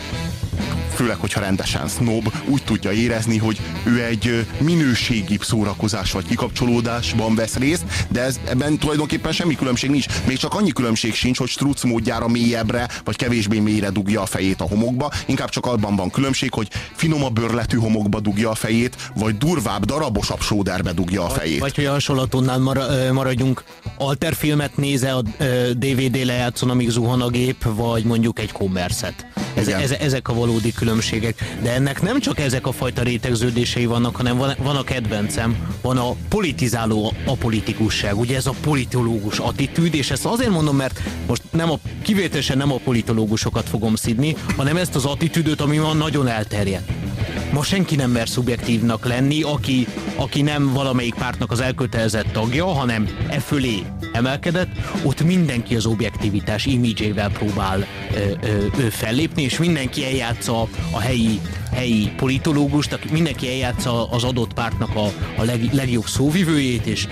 főleg, 0.95 1.17
hogyha 1.17 1.41
rendesen 1.41 1.89
snob, 1.89 2.33
úgy 2.49 2.65
tudja 2.65 2.93
érezni, 2.93 3.39
hogy 3.39 3.61
ő 3.85 4.05
egy 4.05 4.47
minőségi 4.59 5.39
szórakozás 5.41 6.13
vagy 6.13 6.27
kikapcsolódásban 6.27 7.35
vesz 7.35 7.57
részt, 7.57 7.85
de 8.09 8.23
ez, 8.23 8.41
ebben 8.49 8.79
tulajdonképpen 8.79 9.33
semmi 9.33 9.55
különbség 9.55 9.91
nincs. 9.91 10.07
Még 10.27 10.37
csak 10.37 10.55
annyi 10.55 10.73
különbség 10.73 11.15
sincs, 11.15 11.39
hogy 11.39 11.49
struc 11.49 11.83
módjára 11.85 12.29
mélyebbre, 12.29 12.89
vagy 13.05 13.17
kevésbé 13.17 13.59
mélyre 13.59 13.91
dugja 13.91 14.23
a 14.23 14.27
fejét 14.27 14.61
a 14.61 14.65
homokba, 14.65 15.11
inkább 15.27 15.49
csak 15.49 15.67
abban 15.67 15.97
van 15.97 16.11
különbség, 16.11 16.53
hogy 16.53 16.69
finomabb 16.95 17.35
bőrletű 17.35 17.77
homokba 17.77 18.21
dugja 18.21 18.51
a 18.51 18.55
fejét, 18.55 18.97
vagy 19.15 19.39
durvább, 19.39 19.85
darabosabb 19.85 20.41
sóderbe 20.41 20.93
dugja 20.93 21.25
a 21.25 21.29
fejét. 21.29 21.61
Vagy, 21.61 21.61
vagy 21.61 21.75
hogy 21.75 21.85
a 21.85 21.93
hasonlatonnál 21.93 22.59
maradjunk, 23.13 23.65
alterfilmet 23.99 24.77
néze 24.77 25.15
a 25.15 25.23
DVD 25.73 26.25
lejátszon, 26.25 26.71
amíg 26.71 26.91
zuhan 26.91 27.21
a 27.21 27.29
gép, 27.29 27.65
vagy 27.75 28.05
mondjuk 28.05 28.39
egy 28.39 28.53
kommerszet. 28.53 29.27
Ez, 29.55 29.69
ez, 29.69 29.91
ezek 29.91 30.29
a 30.29 30.35
valódi 30.35 30.73
különbségek. 30.73 31.57
De 31.63 31.73
ennek 31.73 32.03
nem 32.03 32.21
csak 32.21 32.39
ezek 32.39 32.67
a 32.67 32.73
fajta 32.73 33.03
rétegződései 33.03 33.87
vannak, 33.87 34.17
hanem 34.17 34.37
van, 34.37 34.55
van 34.59 34.77
a 34.77 34.85
kedvencem, 34.85 35.57
van 35.83 35.99
a 35.99 36.15
politizáló 36.29 37.13
apolitikusság, 37.27 38.19
ugye 38.19 38.37
ez 38.37 38.47
a 38.47 38.55
politológus 38.61 39.39
attitűd, 39.39 39.95
és 39.95 40.11
ezt 40.11 40.25
azért 40.25 40.51
mondom, 40.51 40.77
mert 40.77 41.01
most 41.27 41.43
nem 41.51 41.71
a, 41.71 41.79
kivételesen 42.03 42.57
nem 42.57 42.73
a 42.73 42.81
politológusokat 42.85 43.69
fogom 43.69 43.95
szidni, 43.95 44.37
hanem 44.57 44.77
ezt 44.77 44.95
az 44.95 45.05
attitűdöt, 45.05 45.61
ami 45.61 45.79
van 45.79 45.97
nagyon 45.97 46.29
elterjedt. 46.29 46.91
Ma 47.55 47.63
senki 47.63 47.97
nem 47.97 48.11
mer 48.11 48.29
szubjektívnak 48.29 49.05
lenni, 49.05 49.43
aki, 49.43 49.87
aki 50.17 50.43
nem 50.43 50.73
valamelyik 50.73 51.15
pártnak 51.15 51.51
az 51.51 51.61
elkötelezett 51.61 52.33
tagja, 52.33 52.67
hanem 52.67 53.09
e 53.29 53.41
fölé 53.41 53.83
emelkedett, 54.13 54.69
ott 55.05 55.25
mindenki 55.25 55.77
az 55.77 55.87
objektivitás 55.87 56.67
imidzsével 56.67 57.31
próbál 57.31 57.87
ö, 58.15 58.49
ö, 58.79 58.91
fellépni, 58.91 59.43
és 59.43 59.59
mindenki 59.59 60.05
eljátsza 60.05 60.69
a 60.91 61.01
helyi 61.01 61.41
helyi 61.73 62.13
politológust, 62.17 63.11
mindenki 63.11 63.49
eljátsza 63.49 64.11
az 64.11 64.25
adott 64.25 64.53
pártnak 64.53 64.97
a, 64.97 65.05
a 65.37 65.45
leg, 65.45 65.73
legjobb 65.73 66.07
szóvivőjét, 66.07 66.87
és 66.87 67.07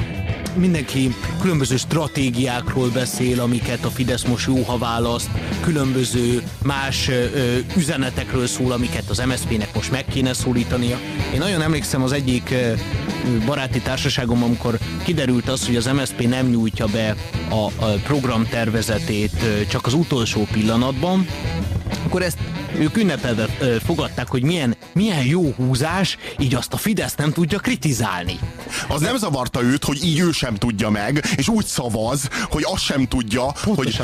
mindenki 0.55 1.15
különböző 1.41 1.77
stratégiákról 1.77 2.89
beszél, 2.89 3.41
amiket 3.41 3.85
a 3.85 3.91
Fidesz 3.91 4.25
most 4.25 4.47
jó, 4.47 4.63
ha 4.63 4.79
választ, 4.79 5.31
különböző 5.61 6.43
más 6.63 7.09
ö, 7.09 7.59
üzenetekről 7.77 8.47
szól, 8.47 8.73
amiket 8.73 9.09
az 9.09 9.23
MSZP-nek 9.27 9.75
most 9.75 9.91
meg 9.91 10.05
kéne 10.05 10.33
szólítania. 10.33 10.99
Én 11.35 11.39
nagyon 11.39 11.63
emlékszem 11.63 12.03
az 12.03 12.13
egyik 12.13 12.51
ö, 12.51 12.73
baráti 13.47 13.81
társaságom, 13.81 14.43
amikor 14.43 14.79
kiderült 15.05 15.49
az, 15.49 15.67
hogy 15.67 15.77
az 15.77 15.87
MSZP 15.87 16.29
nem 16.29 16.47
nyújtja 16.47 16.87
be 16.87 17.17
a, 17.49 17.85
a 17.85 17.93
programtervezetét 18.05 19.33
ö, 19.43 19.67
csak 19.67 19.87
az 19.87 19.95
utolsó 19.95 20.47
pillanatban, 20.53 21.27
akkor 22.05 22.23
ezt 22.23 22.39
ők 22.79 22.97
ünnepelve 22.97 23.47
fogadták, 23.85 24.29
hogy 24.29 24.43
milyen, 24.43 24.77
milyen 24.93 25.25
jó 25.25 25.53
húzás, 25.57 26.17
így 26.39 26.55
azt 26.55 26.73
a 26.73 26.77
Fidesz 26.77 27.15
nem 27.15 27.33
tudja 27.33 27.59
kritizálni. 27.59 28.39
Az 28.89 29.01
nem 29.01 29.17
zavarta 29.17 29.63
őt, 29.63 29.85
hogy 29.85 30.05
így 30.05 30.19
ő 30.19 30.33
sem 30.33 30.55
tudja 30.55 30.91
meg, 30.91 31.25
és 31.37 31.49
úgy 31.49 31.65
szavaz, 31.65 32.29
hogy 32.51 32.65
azt 32.67 32.83
sem 32.83 33.07
tudja, 33.09 33.53
hogy, 33.65 34.01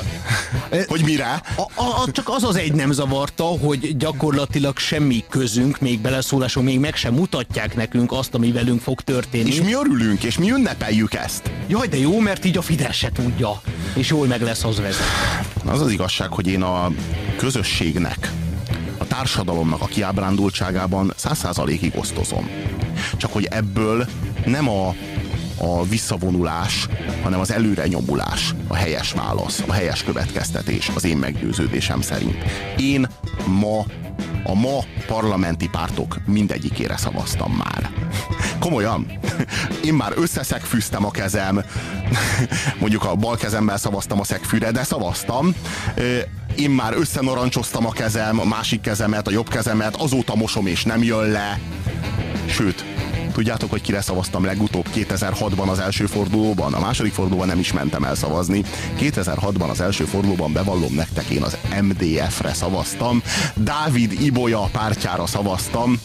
hogy 0.86 1.02
mire. 1.04 1.42
A, 1.56 1.82
a, 1.82 2.10
csak 2.12 2.28
az 2.28 2.44
az 2.44 2.56
egy 2.56 2.72
nem 2.72 2.92
zavarta, 2.92 3.44
hogy 3.44 3.96
gyakorlatilag 3.96 4.78
semmi 4.78 5.24
közünk, 5.28 5.80
még 5.80 6.00
beleszólásunk, 6.00 6.66
még 6.66 6.78
meg 6.78 6.96
sem 6.96 7.14
mutatják 7.14 7.76
nekünk 7.76 8.12
azt, 8.12 8.34
ami 8.34 8.52
velünk 8.52 8.80
fog 8.80 9.00
történni. 9.00 9.48
És 9.48 9.60
mi 9.60 9.72
örülünk, 9.72 10.22
és 10.22 10.38
mi 10.38 10.50
ünnepeljük 10.50 11.14
ezt. 11.14 11.50
Jaj, 11.68 11.86
de 11.86 11.98
jó, 11.98 12.18
mert 12.20 12.44
így 12.44 12.56
a 12.56 12.62
Fidesz 12.62 12.96
se 12.96 13.10
tudja, 13.12 13.60
és 13.94 14.08
jól 14.08 14.26
meg 14.26 14.42
lesz 14.42 14.64
az 14.64 14.80
vezet. 14.80 15.02
Az 15.64 15.80
az 15.80 15.90
igazság, 15.90 16.32
hogy 16.32 16.46
én 16.46 16.62
a 16.62 16.90
közösségnek 17.36 18.32
társadalomnak 19.04 19.82
a 19.82 19.86
kiábrándultságában 19.86 21.12
száz 21.16 21.38
százalékig 21.38 21.92
osztozom. 21.96 22.48
Csak 23.16 23.32
hogy 23.32 23.44
ebből 23.44 24.06
nem 24.46 24.68
a, 24.68 24.94
a 25.56 25.84
visszavonulás, 25.84 26.88
hanem 27.22 27.40
az 27.40 27.52
előre 27.52 27.86
nyomulás 27.86 28.54
a 28.66 28.74
helyes 28.74 29.12
válasz, 29.12 29.62
a 29.66 29.72
helyes 29.72 30.02
következtetés 30.02 30.90
az 30.94 31.04
én 31.04 31.16
meggyőződésem 31.16 32.00
szerint. 32.00 32.36
Én 32.76 33.06
ma 33.46 33.84
a 34.44 34.54
ma 34.54 34.84
parlamenti 35.06 35.68
pártok 35.68 36.16
mindegyikére 36.26 36.96
szavaztam 36.96 37.52
már. 37.52 37.90
Komolyan, 38.58 39.18
én 39.84 39.94
már 39.94 40.12
összeszegfűztem 40.16 41.04
a 41.04 41.10
kezem, 41.10 41.64
mondjuk 42.80 43.04
a 43.04 43.14
bal 43.14 43.36
kezemmel 43.36 43.76
szavaztam 43.76 44.20
a 44.20 44.24
szegfűre, 44.24 44.70
de 44.70 44.82
szavaztam 44.82 45.54
én 46.58 46.70
már 46.70 46.94
összenorancsoztam 46.96 47.86
a 47.86 47.92
kezem, 47.92 48.40
a 48.40 48.44
másik 48.44 48.80
kezemet, 48.80 49.26
a 49.26 49.30
jobb 49.30 49.48
kezemet, 49.48 49.96
azóta 49.96 50.34
mosom 50.34 50.66
és 50.66 50.84
nem 50.84 51.02
jön 51.02 51.30
le. 51.30 51.60
Sőt, 52.46 52.84
Tudjátok, 53.32 53.70
hogy 53.70 53.80
kire 53.80 54.00
szavaztam 54.00 54.44
legutóbb 54.44 54.86
2006-ban 54.94 55.68
az 55.68 55.78
első 55.78 56.06
fordulóban? 56.06 56.74
A 56.74 56.80
második 56.80 57.12
fordulóban 57.12 57.46
nem 57.46 57.58
is 57.58 57.72
mentem 57.72 58.04
el 58.04 58.14
szavazni. 58.14 58.64
2006-ban 58.98 59.70
az 59.70 59.80
első 59.80 60.04
fordulóban 60.04 60.52
bevallom 60.52 60.94
nektek, 60.94 61.24
én 61.24 61.42
az 61.42 61.56
MDF-re 61.82 62.52
szavaztam. 62.52 63.22
Dávid 63.54 64.12
Ibolya 64.20 64.68
pártjára 64.72 65.26
szavaztam 65.26 66.00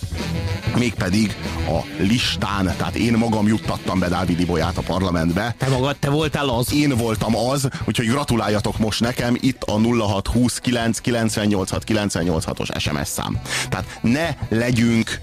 mégpedig 0.77 1.35
a 1.67 2.03
listán, 2.03 2.73
tehát 2.77 2.95
én 2.95 3.13
magam 3.13 3.47
juttattam 3.47 3.99
be 3.99 4.07
Dávid 4.07 4.39
Ibolyát 4.39 4.77
a 4.77 4.81
parlamentbe. 4.81 5.55
Te 5.57 5.67
magad, 5.67 5.95
te 5.95 6.09
voltál 6.09 6.49
az? 6.49 6.73
Én 6.73 6.97
voltam 6.97 7.35
az, 7.35 7.67
úgyhogy 7.85 8.07
gratuláljatok 8.07 8.77
most 8.77 8.99
nekem, 8.99 9.37
itt 9.39 9.63
a 9.63 9.79
0629 9.79 10.99
986 10.99 11.83
986-os 11.87 12.79
SMS 12.79 13.07
szám. 13.07 13.39
Tehát 13.69 13.99
ne 14.01 14.57
legyünk, 14.57 15.21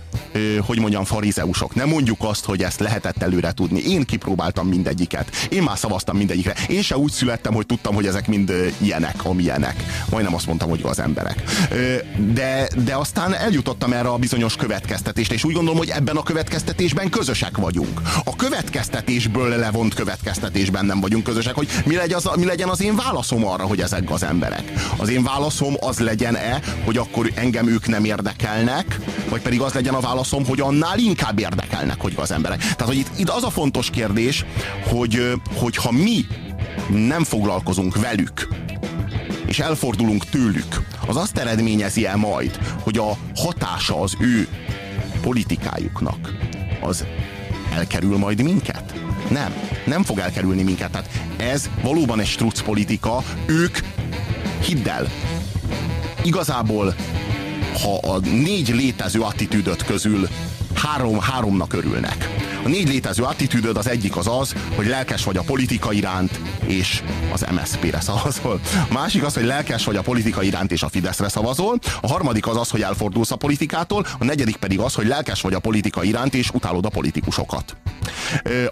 hogy 0.61 0.79
mondjam, 0.79 1.05
farizeusok, 1.05 1.75
ne 1.75 1.85
mondjuk 1.85 2.19
azt, 2.21 2.45
hogy 2.45 2.63
ezt 2.63 2.81
lehetett 2.81 3.23
előre 3.23 3.53
tudni. 3.53 3.81
Én 3.81 4.05
kipróbáltam 4.05 4.69
mindegyiket. 4.69 5.31
Én 5.49 5.63
már 5.63 5.79
szavaztam 5.79 6.17
mindegyikre. 6.17 6.55
Én 6.69 6.83
se 6.83 6.97
úgy 6.97 7.11
születtem, 7.11 7.55
hogy 7.55 7.67
tudtam, 7.67 7.95
hogy 7.95 8.07
ezek 8.07 8.29
mind 8.29 8.53
ilyenek, 8.79 9.25
amilyenek. 9.25 9.85
Majdnem 10.11 10.35
azt 10.35 10.47
mondtam, 10.47 10.69
hogy 10.69 10.81
az 10.83 10.99
emberek. 10.99 11.43
De, 12.17 12.69
de 12.85 12.95
aztán 12.95 13.35
eljutottam 13.35 13.93
erre 13.93 14.09
a 14.09 14.17
bizonyos 14.17 14.57
következtetést, 14.57 15.33
és 15.33 15.45
úgy 15.45 15.55
gondolom, 15.55 15.79
hogy 15.79 15.89
ebben 15.89 16.17
a 16.17 16.23
következtetésben 16.23 17.11
közösek 17.11 17.57
vagyunk. 17.57 18.01
A 18.25 18.37
következtetésből 18.37 19.49
levont 19.49 19.95
következtetésben 19.95 20.85
nem 20.85 21.01
vagyunk 21.01 21.25
közösek, 21.25 21.55
hogy 21.55 21.69
mi 21.85 21.95
legyen 21.95 22.21
az, 22.25 22.31
mi 22.37 22.45
legyen 22.45 22.69
az 22.69 22.83
én 22.83 22.97
válaszom 22.97 23.47
arra, 23.47 23.65
hogy 23.65 23.81
ezek 23.81 24.11
az 24.11 24.23
emberek. 24.23 24.73
Az 24.97 25.09
én 25.09 25.23
válaszom 25.23 25.75
az 25.81 25.99
legyen-e, 25.99 26.61
hogy 26.85 26.97
akkor 26.97 27.31
engem 27.35 27.69
ők 27.69 27.87
nem 27.87 28.05
érdekelnek, 28.05 28.99
vagy 29.29 29.41
pedig 29.41 29.61
az 29.61 29.73
legyen 29.73 29.95
a 29.95 30.01
válaszom, 30.01 30.19
hogy 30.29 30.61
annál 30.61 30.99
inkább 30.99 31.39
érdekelnek, 31.39 32.01
hogy 32.01 32.13
az 32.17 32.31
emberek. 32.31 32.59
Tehát, 32.59 32.83
hogy 32.83 32.97
itt, 32.97 33.19
itt 33.19 33.29
az 33.29 33.43
a 33.43 33.51
fontos 33.51 33.91
kérdés, 33.91 34.45
hogy, 34.89 35.33
hogy 35.55 35.77
ha 35.77 35.93
mi 35.93 36.27
nem 36.89 37.25
foglalkozunk 37.25 38.01
velük, 38.01 38.49
és 39.47 39.59
elfordulunk 39.59 40.25
tőlük, 40.25 40.81
az 41.07 41.17
azt 41.17 41.39
eredményezi-e 41.39 42.17
majd, 42.17 42.59
hogy 42.83 42.99
a 42.99 43.17
hatása 43.37 44.01
az 44.01 44.15
ő 44.21 44.49
politikájuknak 45.21 46.35
az 46.81 47.05
elkerül 47.75 48.17
majd 48.17 48.43
minket? 48.43 48.95
Nem, 49.29 49.55
nem 49.87 50.03
fog 50.05 50.19
elkerülni 50.19 50.63
minket. 50.63 50.91
Tehát 50.91 51.11
ez 51.37 51.71
valóban 51.83 52.21
egy 52.21 52.27
struc 52.27 52.61
politika, 52.63 53.23
ők, 53.47 53.79
hidd 54.61 54.89
el, 54.89 55.11
igazából 56.23 56.95
ha 57.83 57.97
a 58.15 58.19
négy 58.19 58.69
létező 58.69 59.21
attitűdöt 59.21 59.85
közül 59.85 60.29
három, 60.75 61.21
háromnak 61.21 61.73
örülnek. 61.73 62.40
A 62.65 62.69
négy 62.69 62.89
létező 62.89 63.23
attitűdöd 63.23 63.77
az 63.77 63.89
egyik 63.89 64.17
az 64.17 64.27
az, 64.27 64.55
hogy 64.75 64.87
lelkes 64.87 65.25
vagy 65.25 65.37
a 65.37 65.43
politika 65.43 65.93
iránt, 65.93 66.41
és 66.67 67.03
az 67.33 67.45
MSZP-re 67.51 68.01
szavazol. 68.01 68.61
A 68.89 68.93
másik 68.93 69.25
az, 69.25 69.35
hogy 69.35 69.45
lelkes 69.45 69.85
vagy 69.85 69.97
a 69.97 70.03
politika 70.03 70.43
iránt, 70.43 70.73
és 70.73 70.83
a 70.83 70.89
Fideszre 70.89 71.29
szavazol. 71.29 71.79
A 72.01 72.09
harmadik 72.09 72.47
az 72.47 72.57
az, 72.57 72.71
hogy 72.71 72.83
elfordulsz 72.83 73.31
a 73.31 73.37
politikától. 73.37 74.07
A 74.19 74.25
negyedik 74.25 74.57
pedig 74.57 74.79
az, 74.79 74.95
hogy 74.95 75.07
lelkes 75.07 75.41
vagy 75.41 75.55
a 75.55 75.59
politika 75.59 76.03
iránt, 76.03 76.35
és 76.35 76.51
utálod 76.51 76.85
a 76.85 76.89
politikusokat. 76.89 77.77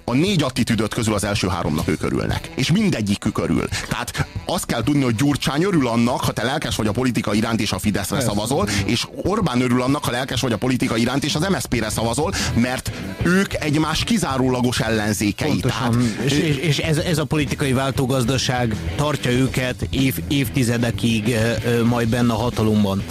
A 0.05 0.15
négy 0.15 0.43
attitűdöt 0.43 0.95
közül 0.95 1.15
az 1.15 1.25
első 1.25 1.49
háromnak 1.49 1.89
ők 1.89 2.03
örülnek. 2.03 2.51
És 2.55 2.73
mindegyikük 2.73 3.39
örül. 3.39 3.69
Tehát 3.89 4.27
azt 4.47 4.67
kell 4.67 4.83
tudni, 4.83 5.03
hogy 5.03 5.15
Gyurcsány 5.15 5.63
örül 5.63 5.89
annak, 5.89 6.21
ha 6.21 6.33
te 6.33 6.43
lelkes 6.43 6.77
vagy 6.77 6.87
a 6.87 6.93
politika 6.93 7.35
iránt, 7.35 7.61
és 7.61 7.73
a 7.73 7.79
Fideszre 7.79 8.21
szavazol, 8.21 8.69
és 8.85 9.07
Orbán 9.25 9.61
örül 9.61 9.83
annak, 9.83 10.05
ha 10.05 10.11
lelkes 10.11 10.41
vagy 10.41 10.53
a 10.53 10.57
politika 10.57 10.97
iránt, 10.97 11.25
és 11.25 11.35
az 11.35 11.47
MSZP-re 11.49 11.89
szavazol, 11.89 12.35
mert 12.55 12.91
ők 13.23 13.55
egy 13.55 13.78
egymás 13.79 14.05
kizárólagos 14.05 14.81
ellenzékei. 14.81 15.49
Pontosan. 15.49 15.91
Tehát, 15.91 16.25
és, 16.25 16.33
és, 16.33 16.57
és 16.57 16.79
ez, 16.79 16.97
ez 16.97 17.19
a 17.19 17.25
politikai 17.25 17.73
váltógazdaság 17.73 18.77
tartja 18.97 19.31
őket 19.31 19.87
év, 19.91 20.19
évtizedekig 20.29 21.37
majd 21.85 22.09
benne 22.09 22.33
a 22.33 22.37
hatalomban. 22.37 23.03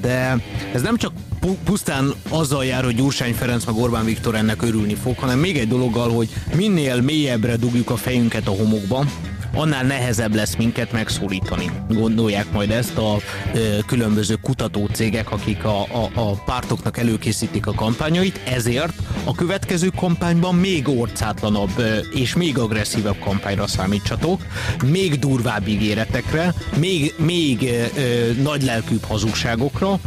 De 0.00 0.36
ez 0.74 0.82
nem 0.82 0.96
csak 0.96 1.12
pusztán 1.64 2.14
azzal 2.28 2.64
jár, 2.64 2.84
hogy 2.84 2.94
Gyurcsány 2.94 3.34
Ferenc 3.34 3.64
meg 3.64 3.76
Orbán 3.76 4.04
Viktor 4.04 4.34
ennek 4.34 4.62
örülni 4.62 4.94
fog, 4.94 5.18
hanem 5.18 5.38
még 5.38 5.58
egy 5.58 5.68
dologgal, 5.68 6.10
hogy 6.10 6.28
minél 6.54 7.00
mélyebbre 7.00 7.56
dugjuk 7.56 7.90
a 7.90 7.96
fejünket 7.96 8.48
a 8.48 8.50
homokba, 8.50 9.04
annál 9.54 9.84
nehezebb 9.84 10.34
lesz 10.34 10.56
minket 10.56 10.92
megszólítani. 10.92 11.70
Gondolják 11.88 12.52
majd 12.52 12.70
ezt 12.70 12.96
a 12.96 13.16
ö, 13.54 13.78
különböző 13.86 14.34
kutatócégek, 14.34 15.30
akik 15.30 15.64
a, 15.64 15.80
a, 15.80 16.10
a 16.14 16.30
pártoknak 16.32 16.98
előkészítik 16.98 17.66
a 17.66 17.72
kampányait, 17.72 18.40
ezért 18.44 18.92
a 19.24 19.34
következő 19.34 19.88
kampányban 19.96 20.54
még 20.54 20.88
orcátlanabb 20.88 21.70
ö, 21.76 21.98
és 22.14 22.34
még 22.34 22.58
agresszívebb 22.58 23.18
kampányra 23.18 23.66
számítsatok, 23.66 24.46
még 24.84 25.18
durvább 25.18 25.68
ígéretekre, 25.68 26.54
még, 26.76 27.14
még 27.16 27.62
ö, 27.62 28.00
ö, 28.00 28.32
nagylelkűbb 28.42 29.04
hazugságokra, 29.04 29.98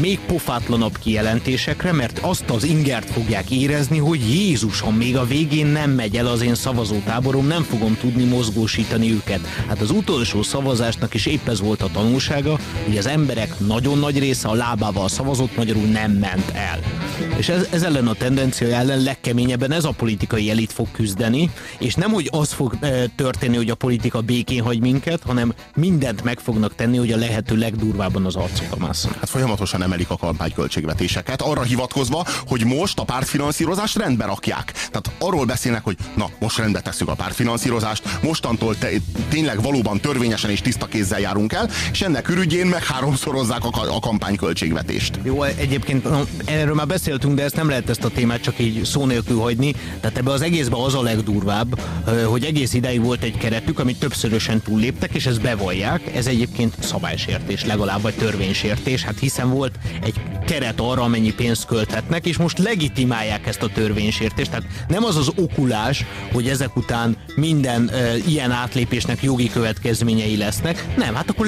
még 0.00 0.18
pofátlanabb 0.18 0.98
kijelentésekre, 0.98 1.92
mert 1.92 2.18
azt 2.18 2.50
az 2.50 2.64
ingert 2.64 3.10
fogják 3.10 3.50
érezni, 3.50 3.98
hogy 3.98 4.20
Jézusom, 4.34 4.94
még 4.94 5.16
a 5.16 5.26
végén 5.26 5.66
nem 5.66 5.90
megy 5.90 6.16
el 6.16 6.26
az 6.26 6.42
én 6.42 6.54
szavazótáborom, 6.54 7.46
nem 7.46 7.62
fogom 7.62 7.96
tudni 8.00 8.24
mozgósítani 8.24 8.85
őket. 8.92 9.46
Hát 9.68 9.80
az 9.80 9.90
utolsó 9.90 10.42
szavazásnak 10.42 11.14
is 11.14 11.26
épp 11.26 11.48
ez 11.48 11.60
volt 11.60 11.82
a 11.82 11.90
tanulsága, 11.92 12.58
hogy 12.84 12.96
az 12.96 13.06
emberek 13.06 13.58
nagyon 13.58 13.98
nagy 13.98 14.18
része 14.18 14.48
a 14.48 14.54
lábával 14.54 15.08
szavazott, 15.08 15.56
magyarul 15.56 15.86
nem 15.86 16.12
ment 16.12 16.50
el. 16.54 17.05
És 17.36 17.48
ez, 17.48 17.66
ez 17.70 17.82
ellen 17.82 18.06
a 18.06 18.14
tendencia 18.14 18.76
ellen 18.76 19.02
legkeményebben 19.02 19.72
ez 19.72 19.84
a 19.84 19.90
politikai 19.90 20.50
elit 20.50 20.72
fog 20.72 20.90
küzdeni, 20.92 21.50
és 21.78 21.94
nem, 21.94 22.10
hogy 22.10 22.28
az 22.32 22.52
fog 22.52 22.76
e, 22.80 23.06
történni, 23.06 23.56
hogy 23.56 23.70
a 23.70 23.74
politika 23.74 24.20
békén 24.20 24.62
hagy 24.62 24.80
minket, 24.80 25.22
hanem 25.26 25.54
mindent 25.74 26.24
meg 26.24 26.38
fognak 26.38 26.74
tenni, 26.74 26.96
hogy 26.96 27.12
a 27.12 27.16
lehető 27.16 27.56
legdurvábban 27.56 28.24
az 28.24 28.36
arcukra 28.36 28.76
mászunk. 28.86 29.14
Hát 29.14 29.28
folyamatosan 29.28 29.82
emelik 29.82 30.10
a 30.10 30.16
kampányköltségvetéseket, 30.16 31.42
arra 31.42 31.62
hivatkozva, 31.62 32.26
hogy 32.46 32.64
most 32.64 32.98
a 32.98 33.04
pártfinanszírozást 33.04 33.96
rendbe 33.96 34.24
rakják. 34.24 34.72
Tehát 34.72 35.10
arról 35.18 35.44
beszélnek, 35.44 35.84
hogy 35.84 35.96
na, 36.16 36.30
most 36.38 36.58
rendbe 36.58 36.80
tesszük 36.80 37.08
a 37.08 37.14
pártfinanszírozást, 37.14 38.02
mostantól 38.22 38.78
te, 38.78 38.88
tényleg 39.28 39.62
valóban 39.62 40.00
törvényesen 40.00 40.50
és 40.50 40.60
tiszta 40.60 40.86
kézzel 40.86 41.20
járunk 41.20 41.52
el, 41.52 41.70
és 41.92 42.00
ennek 42.02 42.28
ürügyén 42.28 42.66
meg 42.66 42.84
háromszorozzák 42.84 43.64
a, 43.64 43.94
a 43.94 44.00
kampányköltségvetést. 44.00 45.18
Jó, 45.22 45.42
egyébként 45.42 46.08
erről 46.44 46.74
már 46.74 46.86
beszéltünk, 47.06 47.34
de 47.34 47.42
ezt 47.42 47.56
nem 47.56 47.68
lehet 47.68 47.90
ezt 47.90 48.04
a 48.04 48.08
témát 48.08 48.40
csak 48.40 48.58
így 48.58 48.84
szó 48.84 49.06
nélkül 49.06 49.38
hagyni. 49.38 49.74
Tehát 50.00 50.18
ebbe 50.18 50.30
az 50.30 50.42
egészben 50.42 50.80
az 50.80 50.94
a 50.94 51.02
legdurvább, 51.02 51.80
hogy 52.24 52.44
egész 52.44 52.74
ideig 52.74 53.02
volt 53.02 53.22
egy 53.22 53.38
keretük, 53.38 53.78
amit 53.78 53.98
többszörösen 53.98 54.60
túlléptek, 54.60 55.14
és 55.14 55.26
ezt 55.26 55.40
bevallják. 55.40 56.16
Ez 56.16 56.26
egyébként 56.26 56.74
szabálysértés 56.78 57.64
legalább, 57.64 58.02
vagy 58.02 58.14
törvénysértés, 58.14 59.02
hát 59.02 59.18
hiszen 59.18 59.50
volt 59.50 59.78
egy 60.02 60.14
keret 60.46 60.80
arra, 60.80 61.02
amennyi 61.02 61.32
pénzt 61.32 61.66
költhetnek, 61.66 62.26
és 62.26 62.36
most 62.36 62.58
legitimálják 62.58 63.46
ezt 63.46 63.62
a 63.62 63.68
törvénysértést. 63.68 64.50
Tehát 64.50 64.66
nem 64.88 65.04
az 65.04 65.16
az 65.16 65.30
okulás, 65.36 66.04
hogy 66.32 66.48
ezek 66.48 66.76
után 66.76 67.16
minden 67.36 67.88
e, 67.88 68.16
ilyen 68.16 68.50
átlépésnek 68.50 69.22
jogi 69.22 69.50
következményei 69.50 70.36
lesznek. 70.36 70.86
Nem, 70.96 71.14
hát 71.14 71.30
akkor 71.30 71.46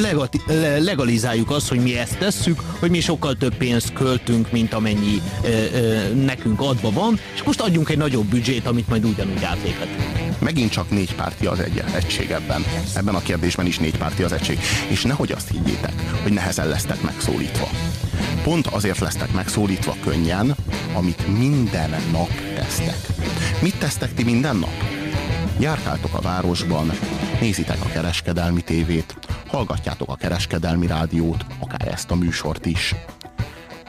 legalizáljuk 0.78 1.50
azt, 1.50 1.68
hogy 1.68 1.78
mi 1.78 1.98
ezt 1.98 2.18
tesszük, 2.18 2.62
hogy 2.78 2.90
mi 2.90 3.00
sokkal 3.00 3.34
több 3.34 3.54
pénzt 3.54 3.92
költünk, 3.92 4.52
mint 4.52 4.74
amennyi 4.74 5.22
e, 5.44 5.47
e, 5.48 6.08
nekünk 6.14 6.60
adva 6.60 6.90
van, 6.90 7.18
és 7.34 7.42
most 7.42 7.60
adjunk 7.60 7.88
egy 7.88 7.96
nagyobb 7.96 8.26
büdzsét, 8.26 8.66
amit 8.66 8.88
majd 8.88 9.04
ugyanúgy 9.04 9.44
átléphetünk. 9.44 10.18
Megint 10.38 10.70
csak 10.70 10.90
négy 10.90 11.14
párti 11.14 11.46
az 11.46 11.60
egy 11.60 11.82
egység 11.94 12.30
ebben. 12.30 12.64
Ebben 12.94 13.14
a 13.14 13.20
kérdésben 13.20 13.66
is 13.66 13.78
négy 13.78 13.96
párti 13.96 14.22
az 14.22 14.32
egység. 14.32 14.58
És 14.88 15.02
nehogy 15.02 15.32
azt 15.32 15.50
higgyétek, 15.50 15.92
hogy 16.22 16.32
nehezen 16.32 16.68
lesztek 16.68 17.02
megszólítva. 17.02 17.68
Pont 18.42 18.66
azért 18.66 18.98
lesztek 18.98 19.32
megszólítva 19.32 19.94
könnyen, 20.04 20.54
amit 20.94 21.38
minden 21.38 21.90
nap 22.12 22.30
tesztek. 22.54 23.06
Mit 23.62 23.78
tesztek 23.78 24.14
ti 24.14 24.24
minden 24.24 24.56
nap? 24.56 24.82
Járkáltok 25.58 26.14
a 26.14 26.20
városban, 26.20 26.90
nézitek 27.40 27.84
a 27.84 27.88
kereskedelmi 27.88 28.60
tévét, 28.60 29.16
hallgatjátok 29.46 30.08
a 30.08 30.16
kereskedelmi 30.16 30.86
rádiót, 30.86 31.44
akár 31.58 31.88
ezt 31.88 32.10
a 32.10 32.14
műsort 32.14 32.66
is. 32.66 32.94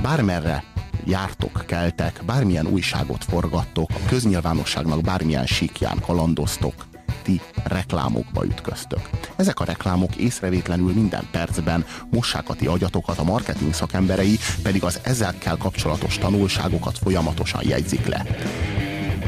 Bármerre 0.02 0.63
jártok, 1.06 1.64
keltek, 1.68 2.22
bármilyen 2.26 2.68
újságot 2.68 3.24
forgattok, 3.24 3.90
a 3.90 4.08
köznyilvánosságnak 4.08 5.02
bármilyen 5.02 5.46
síkján 5.46 6.00
kalandoztok, 6.06 6.74
ti 7.22 7.42
reklámokba 7.64 8.46
ütköztök. 8.46 9.10
Ezek 9.36 9.60
a 9.60 9.64
reklámok 9.64 10.16
észrevétlenül 10.16 10.94
minden 10.94 11.28
percben 11.32 11.86
mossák 12.10 12.50
a 12.50 12.54
ti 12.54 12.68
agyatokat, 12.68 13.18
a 13.18 13.24
marketing 13.24 13.74
szakemberei 13.74 14.40
pedig 14.64 14.84
az 14.84 15.00
ezekkel 15.04 15.58
kapcsolatos 15.58 16.18
tanulságokat 16.18 16.98
folyamatosan 16.98 17.62
jegyzik 17.68 18.06
le 18.06 18.26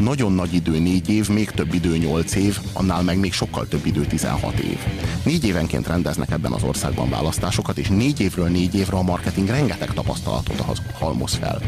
nagyon 0.01 0.33
nagy 0.33 0.53
idő 0.53 0.79
négy 0.79 1.09
év, 1.09 1.29
még 1.29 1.51
több 1.51 1.73
idő 1.73 1.97
nyolc 1.97 2.35
év, 2.35 2.59
annál 2.73 3.03
meg 3.03 3.19
még 3.19 3.33
sokkal 3.33 3.67
több 3.67 3.85
idő 3.85 4.05
16 4.05 4.59
év. 4.59 4.77
Négy 5.23 5.45
évenként 5.45 5.87
rendeznek 5.87 6.31
ebben 6.31 6.51
az 6.51 6.63
országban 6.63 7.09
választásokat, 7.09 7.77
és 7.77 7.87
négy 7.87 8.19
évről 8.19 8.49
négy 8.49 8.75
évre 8.75 8.97
a 8.97 9.01
marketing 9.01 9.47
rengeteg 9.47 9.93
tapasztalatot 9.93 10.81
halmoz 10.93 11.33
fel. 11.33 11.61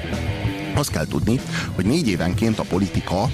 Azt 0.75 0.91
kell 0.91 1.07
tudni, 1.07 1.39
hogy 1.75 1.85
négy 1.85 2.07
évenként 2.07 2.59
a 2.59 2.63
politika 2.63 3.29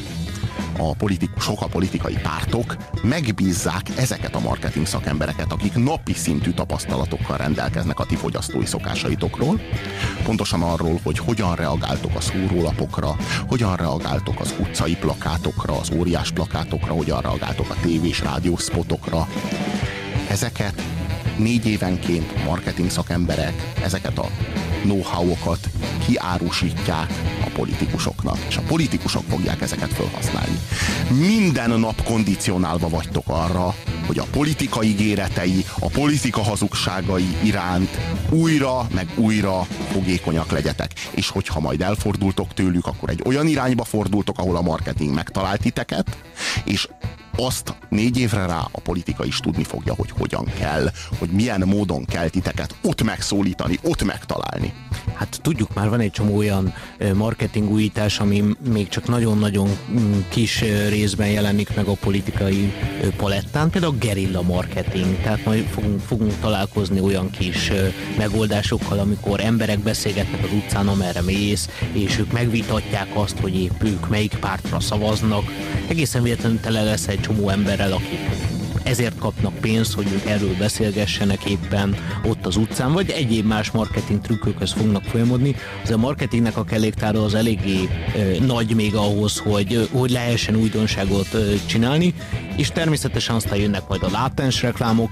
a 0.79 0.93
politikusok, 0.93 1.61
a 1.61 1.67
politikai 1.67 2.17
pártok 2.21 2.75
megbízzák 3.01 3.85
ezeket 3.97 4.35
a 4.35 4.39
marketing 4.39 4.85
szakembereket, 4.85 5.51
akik 5.51 5.73
napi 5.75 6.13
szintű 6.13 6.51
tapasztalatokkal 6.51 7.37
rendelkeznek 7.37 7.99
a 7.99 8.05
ti 8.05 8.15
fogyasztói 8.15 8.65
szokásaitokról, 8.65 9.61
pontosan 10.23 10.61
arról, 10.61 10.99
hogy 11.03 11.17
hogyan 11.17 11.55
reagáltok 11.55 12.15
a 12.15 12.21
szórólapokra, 12.21 13.15
hogyan 13.47 13.75
reagáltok 13.75 14.39
az 14.39 14.55
utcai 14.59 14.95
plakátokra, 14.95 15.79
az 15.79 15.91
óriás 15.97 16.31
plakátokra, 16.31 16.93
hogyan 16.93 17.21
reagáltok 17.21 17.69
a 17.69 17.75
tévés 17.81 18.21
rádiószpotokra. 18.21 19.27
Ezeket 20.29 20.81
négy 21.37 21.65
évenként 21.65 22.45
marketing 22.45 22.89
szakemberek 22.89 23.73
ezeket 23.83 24.17
a 24.17 24.29
know-how-okat 24.81 25.69
kiárusítják 26.05 27.11
a 27.49 27.57
politikusoknak, 27.57 28.37
és 28.47 28.57
a 28.57 28.61
politikusok 28.61 29.23
fogják 29.29 29.61
ezeket 29.61 29.93
felhasználni. 29.93 30.59
Minden 31.09 31.79
nap 31.79 32.03
kondicionálva 32.03 32.89
vagytok 32.89 33.23
arra, 33.27 33.75
hogy 34.07 34.19
a 34.19 34.27
politika 34.31 34.83
ígéretei, 34.83 35.65
a 35.79 35.87
politika 35.87 36.41
hazugságai 36.41 37.35
iránt 37.43 37.97
újra 38.29 38.87
meg 38.93 39.07
újra 39.15 39.67
fogékonyak 39.91 40.51
legyetek. 40.51 40.91
És 41.11 41.29
hogyha 41.29 41.59
majd 41.59 41.81
elfordultok 41.81 42.53
tőlük, 42.53 42.85
akkor 42.85 43.09
egy 43.09 43.21
olyan 43.25 43.47
irányba 43.47 43.83
fordultok, 43.83 44.37
ahol 44.37 44.55
a 44.55 44.61
marketing 44.61 45.13
megtalált 45.13 45.61
titeket, 45.61 46.17
és 46.63 46.87
azt 47.45 47.75
négy 47.89 48.17
évre 48.17 48.45
rá 48.45 48.67
a 48.71 48.79
politika 48.79 49.25
is 49.25 49.39
tudni 49.39 49.63
fogja, 49.63 49.93
hogy 49.93 50.11
hogyan 50.17 50.45
kell, 50.59 50.91
hogy 51.17 51.29
milyen 51.29 51.63
módon 51.65 52.05
kell 52.05 52.27
titeket 52.27 52.75
ott 52.83 53.03
megszólítani, 53.03 53.79
ott 53.83 54.03
megtalálni. 54.03 54.73
Hát 55.13 55.39
tudjuk 55.41 55.73
már, 55.73 55.89
van 55.89 55.99
egy 55.99 56.11
csomó 56.11 56.37
olyan 56.37 56.73
marketing 57.13 57.71
újítás, 57.71 58.19
ami 58.19 58.43
még 58.69 58.87
csak 58.87 59.07
nagyon-nagyon 59.07 59.69
mm, 59.91 60.19
kis 60.29 60.63
részben 60.89 61.27
jelenik 61.27 61.75
meg 61.75 61.85
a 61.85 61.93
politikai 61.93 62.73
palettán, 63.17 63.69
például 63.69 63.93
a 63.93 63.97
gerilla 63.97 64.41
marketing, 64.41 65.21
tehát 65.21 65.45
majd 65.45 65.65
fogunk, 65.65 65.99
fogunk 65.99 66.33
találkozni 66.39 66.99
olyan 66.99 67.29
kis 67.29 67.71
megoldásokkal, 68.17 68.99
amikor 68.99 69.39
emberek 69.39 69.79
beszélgetnek 69.79 70.43
az 70.43 70.51
utcán, 70.51 70.87
amerre 70.87 71.21
mész, 71.21 71.69
és 71.91 72.17
ők 72.19 72.31
megvitatják 72.31 73.07
azt, 73.13 73.39
hogy 73.39 73.55
épp 73.55 73.83
ők 73.83 74.09
melyik 74.09 74.35
pártra 74.39 74.79
szavaznak. 74.79 75.43
Egészen 75.87 76.23
véletlenül 76.23 76.59
tele 76.59 76.83
lesz 76.83 77.07
egy 77.07 77.19
csomó 77.29 77.49
emberrel, 77.49 77.91
akik 77.91 78.19
ezért 78.83 79.19
kapnak 79.19 79.53
pénzt, 79.53 79.93
hogy 79.93 80.07
ők 80.13 80.25
erről 80.25 80.55
beszélgessenek 80.57 81.45
éppen 81.45 81.95
ott 82.25 82.45
az 82.45 82.55
utcán, 82.55 82.93
vagy 82.93 83.09
egyéb 83.09 83.45
más 83.45 83.71
marketing 83.71 84.21
trükkökhöz 84.21 84.71
fognak 84.71 85.03
folyamodni. 85.03 85.55
Az 85.83 85.91
a 85.91 85.97
marketingnek 85.97 86.57
a 86.57 86.63
kelléktára 86.63 87.23
az 87.23 87.33
eléggé 87.33 87.87
e, 88.15 88.45
nagy 88.45 88.75
még 88.75 88.95
ahhoz, 88.95 89.37
hogy, 89.37 89.89
hogy 89.91 90.11
lehessen 90.11 90.55
újdonságot 90.55 91.33
e, 91.33 91.37
csinálni, 91.65 92.13
és 92.55 92.69
természetesen 92.69 93.35
aztán 93.35 93.59
jönnek 93.59 93.87
majd 93.87 94.03
a 94.03 94.09
látens 94.11 94.61
reklámok, 94.61 95.11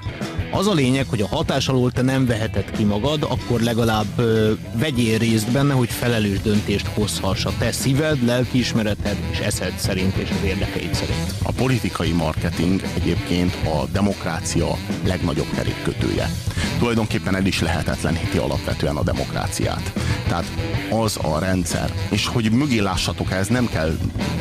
Az 0.52 0.68
a 0.68 0.74
lényeg, 0.74 1.06
hogy 1.10 1.22
a 1.22 1.28
hatás 1.28 1.68
alól 1.68 1.92
te 1.92 2.02
nem 2.02 2.26
veheted 2.26 2.72
ki 2.72 2.84
magad, 2.84 3.24
akkor 3.24 3.60
legalább 3.60 4.06
ö, 4.16 4.52
vegyél 4.74 5.18
részt 5.18 5.52
benne, 5.52 5.74
hogy 5.74 5.90
felelős 5.90 6.42
döntést 6.42 6.88
hozhass 6.88 7.46
a 7.46 7.52
te 7.58 7.72
szíved, 7.72 8.26
lelkiismereted 8.26 9.18
és 9.32 9.40
eszed 9.40 9.74
szerint 9.78 10.16
és 10.16 10.30
az 10.30 10.44
érdekeid 10.46 10.94
szerint. 10.94 11.34
A 11.44 11.52
politikai 11.52 12.12
marketing 12.12 12.82
egyébként 12.96 13.54
a 13.66 13.86
demokrácia 13.92 14.78
legnagyobb 15.06 15.50
kerékkötője. 15.56 16.30
Tulajdonképpen 16.80 17.36
el 17.36 17.46
is 17.46 17.62
lehetetleníti 17.62 18.38
alapvetően 18.38 18.96
a 18.96 19.04
demokráciát. 19.04 19.94
Tehát 20.28 20.46
az 20.90 21.18
a 21.22 21.40
rendszer, 21.40 21.94
és 22.10 22.28
hogy 22.28 22.52
mögé 22.52 22.80
lássatok, 22.80 23.32
ez 23.32 23.48
nem 23.48 23.68
kell, 23.70 23.98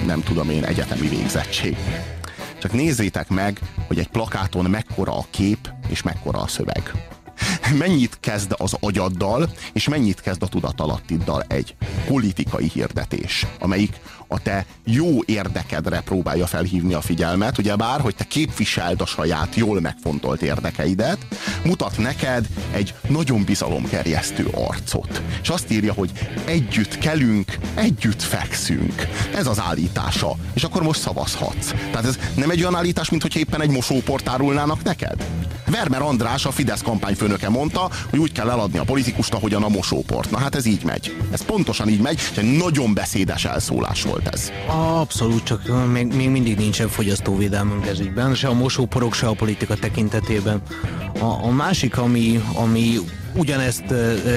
nem 0.07 0.23
tudom 0.23 0.51
én, 0.51 0.65
egyetemi 0.65 1.09
végzettség. 1.09 1.77
Csak 2.59 2.73
nézzétek 2.73 3.29
meg, 3.29 3.61
hogy 3.87 3.99
egy 3.99 4.09
plakáton 4.09 4.65
mekkora 4.65 5.17
a 5.19 5.25
kép, 5.31 5.71
és 5.89 6.03
mekkora 6.03 6.39
a 6.39 6.47
szöveg. 6.47 6.93
Mennyit 7.75 8.17
kezd 8.21 8.55
az 8.57 8.77
agyaddal, 8.81 9.51
és 9.73 9.89
mennyit 9.89 10.21
kezd 10.21 10.43
a 10.43 10.47
tudatalattiddal 10.47 11.45
egy 11.49 11.75
politikai 12.07 12.71
hirdetés, 12.73 13.47
amelyik 13.61 14.01
a 14.29 14.43
te 14.43 14.67
jó 14.85 15.23
érdekedre 15.25 16.01
próbálja 16.01 16.47
felhívni 16.47 16.95
a 16.95 17.01
figyelmet, 17.01 17.59
ugye 17.59 17.77
bár, 17.77 18.01
hogy 18.01 18.15
te 18.15 18.25
képviseld 18.25 19.01
a 19.01 19.07
saját 19.07 19.55
jól 19.55 19.81
megfontolt 19.81 20.43
érdekeidet, 20.43 21.27
mutat 21.65 21.99
neked 21.99 22.47
egy 22.73 22.95
nagyon 23.09 23.45
bizalomgerjesztő 23.45 24.49
arcot. 24.55 25.23
És 25.43 25.49
azt 25.49 25.71
írja, 25.71 25.93
hogy 25.93 26.11
együtt 26.45 26.99
kelünk, 26.99 27.59
együtt 27.75 28.23
fekszünk. 28.23 29.07
Ez 29.35 29.47
az 29.47 29.61
állítása. 29.61 30.37
És 30.55 30.65
akkor 30.65 30.83
most 30.83 31.01
szavazhatsz. 31.01 31.71
Tehát 31.71 32.07
ez 32.07 32.19
nem 32.35 32.51
egy 32.51 32.61
olyan 32.61 32.77
állítás, 32.77 33.11
mint 33.11 33.23
hogy 33.23 33.37
éppen 33.37 33.61
egy 33.61 33.71
mosóport 33.71 34.29
árulnának 34.29 34.83
neked? 34.83 35.25
Vermer 35.67 36.03
András, 36.03 36.47
a 36.47 36.51
Fidesz 36.51 36.83
kampányfőnöke 36.83 37.49
mondta, 37.57 37.91
hogy 38.11 38.19
úgy 38.19 38.33
kell 38.33 38.51
eladni 38.51 38.79
a 38.79 38.85
politikust, 38.85 39.35
ahogyan 39.35 39.63
a 39.63 39.69
mosóport. 39.69 40.31
Na 40.31 40.39
hát 40.39 40.55
ez 40.55 40.67
így 40.67 40.85
megy. 40.85 41.17
Ez 41.31 41.45
pontosan 41.45 41.89
így 41.89 42.01
megy, 42.01 42.19
és 42.33 42.39
egy 42.39 42.57
nagyon 42.57 42.95
beszédes 42.95 43.45
elszólás 43.45 44.03
volt 44.03 44.29
ez. 44.29 44.51
Abszolút, 44.67 45.45
csak 45.45 45.87
még, 45.93 46.07
még 46.07 46.31
mindig 46.31 46.57
nincsen 46.57 46.89
fogyasztóvédelmünk 46.89 47.87
ez 47.87 48.01
ügyben, 48.01 48.35
se 48.35 48.49
a 48.49 48.55
mosóporok, 48.55 49.15
se 49.15 49.27
a 49.27 49.33
politika 49.33 49.75
tekintetében. 49.75 50.63
A, 51.21 51.45
a 51.45 51.51
másik, 51.51 51.99
ami, 51.99 52.43
ami 52.55 52.99
ugyanezt 53.37 53.91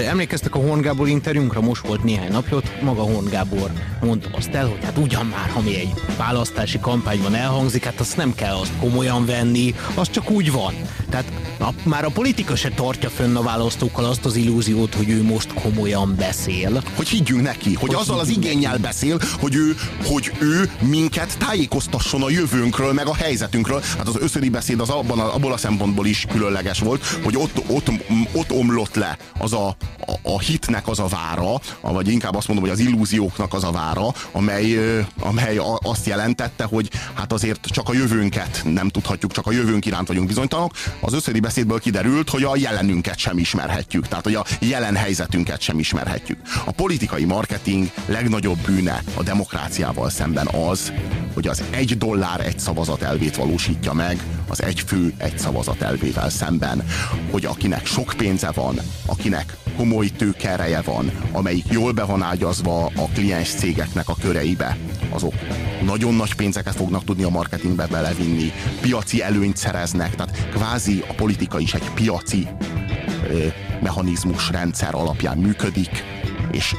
emlékeztek 0.07 0.55
a 0.55 0.59
Horn 0.59 0.81
Gábor 0.81 1.07
interjúnkra, 1.07 1.61
most 1.61 1.87
volt 1.87 2.03
néhány 2.03 2.31
napja, 2.31 2.61
maga 2.81 3.01
Horn 3.01 3.29
Gábor 3.29 3.71
mondta 4.01 4.29
azt 4.31 4.49
el, 4.53 4.67
hogy 4.67 4.83
hát 4.83 4.97
ugyan 4.97 5.25
már, 5.25 5.49
ha 5.49 5.61
mi 5.61 5.75
egy 5.75 5.93
választási 6.17 6.79
kampányban 6.79 7.35
elhangzik, 7.35 7.83
hát 7.83 7.99
azt 7.99 8.17
nem 8.17 8.35
kell 8.35 8.55
azt 8.55 8.71
komolyan 8.79 9.25
venni, 9.25 9.75
az 9.93 10.09
csak 10.09 10.29
úgy 10.29 10.51
van. 10.51 10.73
Tehát 11.09 11.25
a, 11.59 11.69
már 11.83 12.05
a 12.05 12.09
politika 12.09 12.55
se 12.55 12.69
tartja 12.69 13.09
fönn 13.09 13.35
a 13.35 13.41
választókkal 13.41 14.05
azt 14.05 14.25
az 14.25 14.35
illúziót, 14.35 14.93
hogy 14.93 15.09
ő 15.09 15.23
most 15.23 15.53
komolyan 15.53 16.15
beszél. 16.17 16.83
Hogy 16.95 17.07
higgyünk 17.07 17.41
neki, 17.41 17.73
hogy, 17.73 17.89
hogy 17.89 17.97
azzal 18.01 18.19
az 18.19 18.29
igényel 18.29 18.77
beszél, 18.77 19.19
hogy 19.39 19.55
ő, 19.55 19.75
hogy 20.03 20.31
ő 20.39 20.71
minket 20.81 21.37
tájékoztasson 21.37 22.23
a 22.23 22.29
jövőnkről, 22.29 22.93
meg 22.93 23.07
a 23.07 23.15
helyzetünkről. 23.15 23.81
Hát 23.97 24.07
az 24.07 24.17
összödi 24.19 24.49
beszéd 24.49 24.79
az 24.79 24.89
abban, 24.89 25.19
abból 25.19 25.53
a 25.53 25.57
szempontból 25.57 26.05
is 26.05 26.25
különleges 26.31 26.79
volt, 26.79 27.05
hogy 27.23 27.35
ott, 27.37 27.61
ott, 27.67 27.89
ott 28.33 28.51
omlott 28.51 28.88
omlott 28.89 28.95
le 28.95 29.17
az 29.37 29.53
a, 29.53 29.67
a, 29.67 30.29
a 30.33 30.39
hitnek 30.39 30.87
az 30.87 30.99
a 30.99 31.07
vára, 31.07 31.59
vagy 31.81 32.07
inkább 32.07 32.35
azt 32.35 32.47
mondom, 32.47 32.69
hogy 32.69 32.79
az 32.79 32.85
illúzióknak 32.85 33.53
az 33.53 33.63
a 33.63 33.71
vára, 33.71 34.13
amely, 34.31 34.77
amely 35.19 35.59
azt 35.81 36.05
jelentette, 36.05 36.63
hogy 36.63 36.89
hát 37.13 37.33
azért 37.33 37.65
csak 37.65 37.89
a 37.89 37.93
jövőnket 37.93 38.61
nem 38.63 38.89
tudhatjuk, 38.89 39.31
csak 39.31 39.47
a 39.47 39.51
jövőnk 39.51 39.85
iránt 39.85 40.07
vagyunk 40.07 40.27
bizonytalanok. 40.27 40.73
Az 40.99 41.13
összödi 41.13 41.39
beszédből 41.39 41.79
kiderült, 41.79 42.29
hogy 42.29 42.43
a 42.43 42.55
jelenünket 42.55 43.17
sem 43.17 43.37
ismerhetjük, 43.37 44.07
tehát 44.07 44.23
hogy 44.23 44.35
a 44.35 44.45
jelen 44.59 44.95
helyzetünket 44.95 45.61
sem 45.61 45.79
ismerhetjük. 45.79 46.39
A 46.65 46.71
politikai 46.71 47.25
marketing 47.25 47.91
legnagyobb 48.05 48.57
bűne 48.57 49.03
a 49.13 49.23
demokráciával 49.23 50.09
szemben 50.09 50.47
az, 50.47 50.91
hogy 51.33 51.47
az 51.47 51.63
egy 51.69 51.97
dollár 51.97 52.45
egy 52.45 52.59
szavazat 52.59 53.01
elvét 53.01 53.35
valósítja 53.35 53.93
meg 53.93 54.23
az 54.47 54.63
egy 54.63 54.79
fő 54.79 55.13
egy 55.17 55.37
szavazat 55.37 55.81
elvével 55.81 56.29
szemben, 56.29 56.83
hogy 57.31 57.45
akinek 57.45 57.85
sok 57.85 58.13
pénze 58.17 58.51
van, 58.51 58.79
akinek 59.05 59.57
komoly 59.77 60.07
tőkereje 60.07 60.81
van, 60.81 61.11
amelyik 61.31 61.65
jól 61.69 61.91
be 61.91 62.03
van 62.03 62.21
ágyazva 62.21 62.85
a 62.85 63.07
kliens 63.13 63.49
cégeknek 63.49 64.09
a 64.09 64.15
köreibe, 64.21 64.77
azok 65.09 65.33
nagyon 65.83 66.13
nagy 66.13 66.35
pénzeket 66.35 66.75
fognak 66.75 67.03
tudni 67.03 67.23
a 67.23 67.29
marketingbe 67.29 67.87
belevinni, 67.87 68.51
piaci 68.81 69.21
előnyt 69.21 69.57
szereznek, 69.57 70.15
tehát 70.15 70.47
kvázi 70.49 71.03
a 71.07 71.13
politika 71.13 71.59
is 71.59 71.73
egy 71.73 71.89
piaci 71.93 72.47
ö, 73.29 73.47
mechanizmus 73.81 74.49
rendszer 74.49 74.95
alapján 74.95 75.37
működik, 75.37 76.03
és 76.51 76.75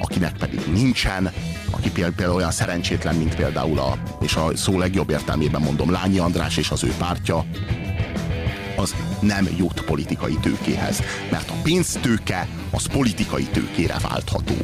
akinek 0.00 0.36
pedig 0.38 0.60
nincsen, 0.72 1.32
aki 1.76 1.90
például 1.90 2.34
olyan 2.34 2.50
szerencsétlen, 2.50 3.14
mint 3.14 3.34
például 3.34 3.78
a, 3.78 3.96
és 4.20 4.34
a 4.34 4.56
szó 4.56 4.78
legjobb 4.78 5.10
értelmében 5.10 5.60
mondom, 5.60 5.90
Lányi 5.90 6.18
András 6.18 6.56
és 6.56 6.70
az 6.70 6.84
ő 6.84 6.92
pártja, 6.98 7.44
az 8.76 8.94
nem 9.20 9.48
jut 9.56 9.80
politikai 9.80 10.38
tőkéhez. 10.42 11.02
Mert 11.30 11.50
a 11.50 11.54
pénztőke 11.62 12.48
az 12.70 12.86
politikai 12.86 13.44
tőkére 13.44 13.96
váltható. 14.08 14.54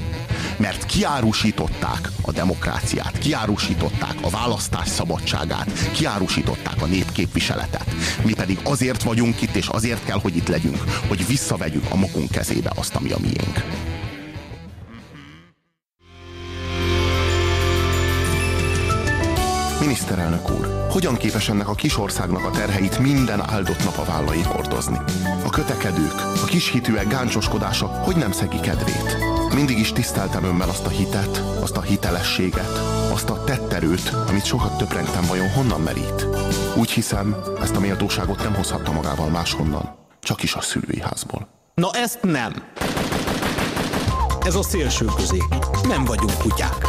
Mert 0.57 0.87
kiárusították 0.87 2.11
a 2.23 2.33
demokráciát, 2.33 3.19
kiárusították 3.19 4.15
a 4.21 4.31
választás 4.31 4.89
szabadságát, 4.89 5.73
kiárusították 5.93 6.83
a 6.83 6.87
népképviseletet. 6.87 7.87
Mi 8.25 8.33
pedig 8.33 8.59
azért 8.63 9.03
vagyunk 9.03 9.43
itt, 9.43 9.55
és 9.55 9.67
azért 9.67 10.05
kell, 10.05 10.19
hogy 10.21 10.37
itt 10.37 10.49
legyünk, 10.49 10.85
hogy 11.09 11.27
visszavegyük 11.27 11.85
a 11.91 11.97
magunk 11.97 12.31
kezébe 12.31 12.73
azt, 12.75 12.95
ami 12.95 13.11
a 13.11 13.19
miénk. 13.19 13.65
Miniszterelnök 19.91 20.51
úr, 20.51 20.87
hogyan 20.91 21.17
képes 21.17 21.49
ennek 21.49 21.69
a 21.69 21.75
kis 21.75 21.99
országnak 21.99 22.45
a 22.45 22.51
terheit 22.51 22.99
minden 22.99 23.51
áldott 23.51 23.85
nap 23.85 23.99
a 23.99 24.05
vállain 24.05 24.45
hordozni? 24.45 24.99
A 25.47 25.51
kötekedők, 25.51 26.15
a 26.43 26.45
kis 26.45 26.71
hitűek 26.71 27.09
gáncsoskodása 27.09 27.87
hogy 27.87 28.17
nem 28.17 28.33
szegi 28.33 28.61
kedvét? 28.61 29.17
Mindig 29.55 29.79
is 29.79 29.93
tiszteltem 29.93 30.45
önben 30.45 30.69
azt 30.69 30.87
a 30.87 30.89
hitet, 30.89 31.43
azt 31.61 31.77
a 31.77 31.81
hitelességet, 31.81 32.79
azt 33.13 33.31
a 33.31 33.45
tetterőt, 33.45 34.13
amit 34.29 34.45
sokat 34.45 34.79
töprengtem 34.79 35.27
vajon 35.27 35.51
honnan 35.51 35.81
merít. 35.81 36.27
Úgy 36.77 36.91
hiszem, 36.91 37.37
ezt 37.63 37.77
a 37.77 37.81
méltóságot 37.81 38.43
nem 38.43 38.55
hozhatta 38.55 38.93
magával 38.93 39.29
máshonnan, 39.29 39.97
csak 40.21 40.43
is 40.43 40.55
a 40.55 40.61
szülői 40.61 41.01
házból. 41.01 41.49
Na 41.75 41.91
ezt 41.93 42.23
nem. 42.23 42.53
Ez 44.41 44.55
a 44.55 44.63
szélső 44.63 45.05
közé. 45.17 45.39
Nem 45.89 46.05
vagyunk 46.05 46.39
kutyák. 46.39 46.87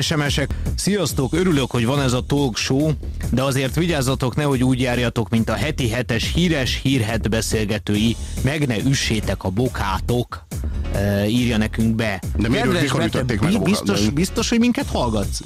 SMS-ek. 0.00 0.67
Sziasztok, 0.78 1.32
örülök, 1.32 1.70
hogy 1.70 1.86
van 1.86 2.00
ez 2.00 2.12
a 2.12 2.20
talk 2.26 2.56
show, 2.56 2.90
de 3.30 3.42
azért 3.42 3.74
vigyázzatok, 3.74 4.36
nehogy 4.36 4.64
úgy 4.64 4.80
járjatok, 4.80 5.28
mint 5.28 5.48
a 5.48 5.52
heti 5.52 5.88
hetes 5.90 6.32
híres 6.32 6.80
hírhet 6.82 7.30
beszélgetői. 7.30 8.16
Meg 8.42 8.66
ne 8.66 8.76
üssétek 8.78 9.44
a 9.44 9.48
bokátok, 9.48 10.46
e, 10.92 11.26
írja 11.28 11.56
nekünk 11.56 11.94
be. 11.94 12.22
De 12.36 12.48
miért 12.48 12.80
mikor 12.80 13.04
ütötték 13.04 13.40
meg 13.40 13.54
a 13.54 13.58
biztos, 13.58 14.08
biztos, 14.08 14.48
hogy 14.48 14.58
minket 14.58 14.86
hallgatsz? 14.86 15.40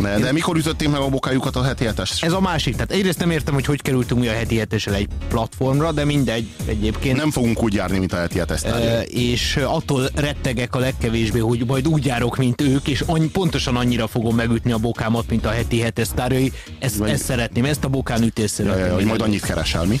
Ne, 0.00 0.18
de 0.18 0.32
mikor 0.32 0.56
ütötték 0.56 0.88
meg 0.90 1.00
a 1.00 1.08
bokájukat 1.08 1.56
a 1.56 1.62
heti 1.62 1.84
hetes? 1.84 2.22
Ez 2.22 2.32
a 2.32 2.40
másik. 2.40 2.74
Tehát 2.74 2.90
egyrészt 2.90 3.18
nem 3.18 3.30
értem, 3.30 3.54
hogy 3.54 3.64
hogy 3.64 3.82
kerültünk 3.82 4.20
mi 4.20 4.28
a 4.28 4.32
heti 4.32 4.58
hetesel 4.58 4.94
egy 4.94 5.08
platformra, 5.28 5.92
de 5.92 6.04
mindegy 6.04 6.48
egyébként. 6.66 7.16
Nem 7.16 7.30
fogunk 7.30 7.62
úgy 7.62 7.74
járni, 7.74 7.98
mint 7.98 8.12
a 8.12 8.16
heti 8.16 8.38
hetes 8.38 8.62
e, 8.62 9.02
És 9.02 9.56
attól 9.56 10.08
rettegek 10.14 10.74
a 10.74 10.78
legkevésbé, 10.78 11.38
hogy 11.38 11.64
majd 11.66 11.88
úgy 11.88 12.04
járok, 12.04 12.36
mint 12.36 12.60
ők, 12.60 12.88
és 12.88 13.02
annyi, 13.06 13.28
pontosan 13.28 13.76
annyira 13.76 14.06
fogom 14.06 14.34
megütni 14.34 14.72
a 14.72 14.78
bokámat, 14.78 15.24
mint 15.28 15.46
a 15.46 15.50
heti 15.50 15.80
hetes 15.80 16.06
sztárjai. 16.06 16.52
Ezt, 16.78 16.96
vagy... 16.96 17.10
ezt 17.10 17.24
szeretném, 17.24 17.64
ezt 17.64 17.84
a 17.84 17.88
bokán 17.88 18.22
ütés 18.22 18.50
szeretném. 18.50 18.80
Ja, 18.80 18.86
ja, 18.86 18.94
hogy 18.94 19.04
majd 19.04 19.20
annyit 19.20 19.44
keresel, 19.44 19.84
mi? 19.84 20.00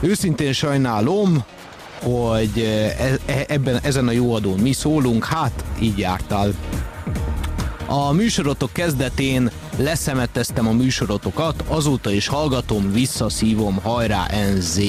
Őszintén 0.00 0.52
sajnálom, 0.52 1.44
hogy 2.02 2.58
e, 2.58 3.08
e, 3.26 3.44
ebben, 3.48 3.78
ezen 3.82 4.08
a 4.08 4.10
jó 4.10 4.34
adón 4.34 4.58
mi 4.58 4.72
szólunk, 4.72 5.24
hát 5.24 5.64
így 5.80 5.98
jártál. 5.98 6.54
A 7.86 8.12
műsorotok 8.12 8.72
kezdetén 8.72 9.50
leszemeteztem 9.76 10.68
a 10.68 10.72
műsorotokat, 10.72 11.64
azóta 11.68 12.10
is 12.10 12.26
hallgatom, 12.26 12.92
visszaszívom, 12.92 13.78
hajrá 13.82 14.26
NZ! 14.54 14.80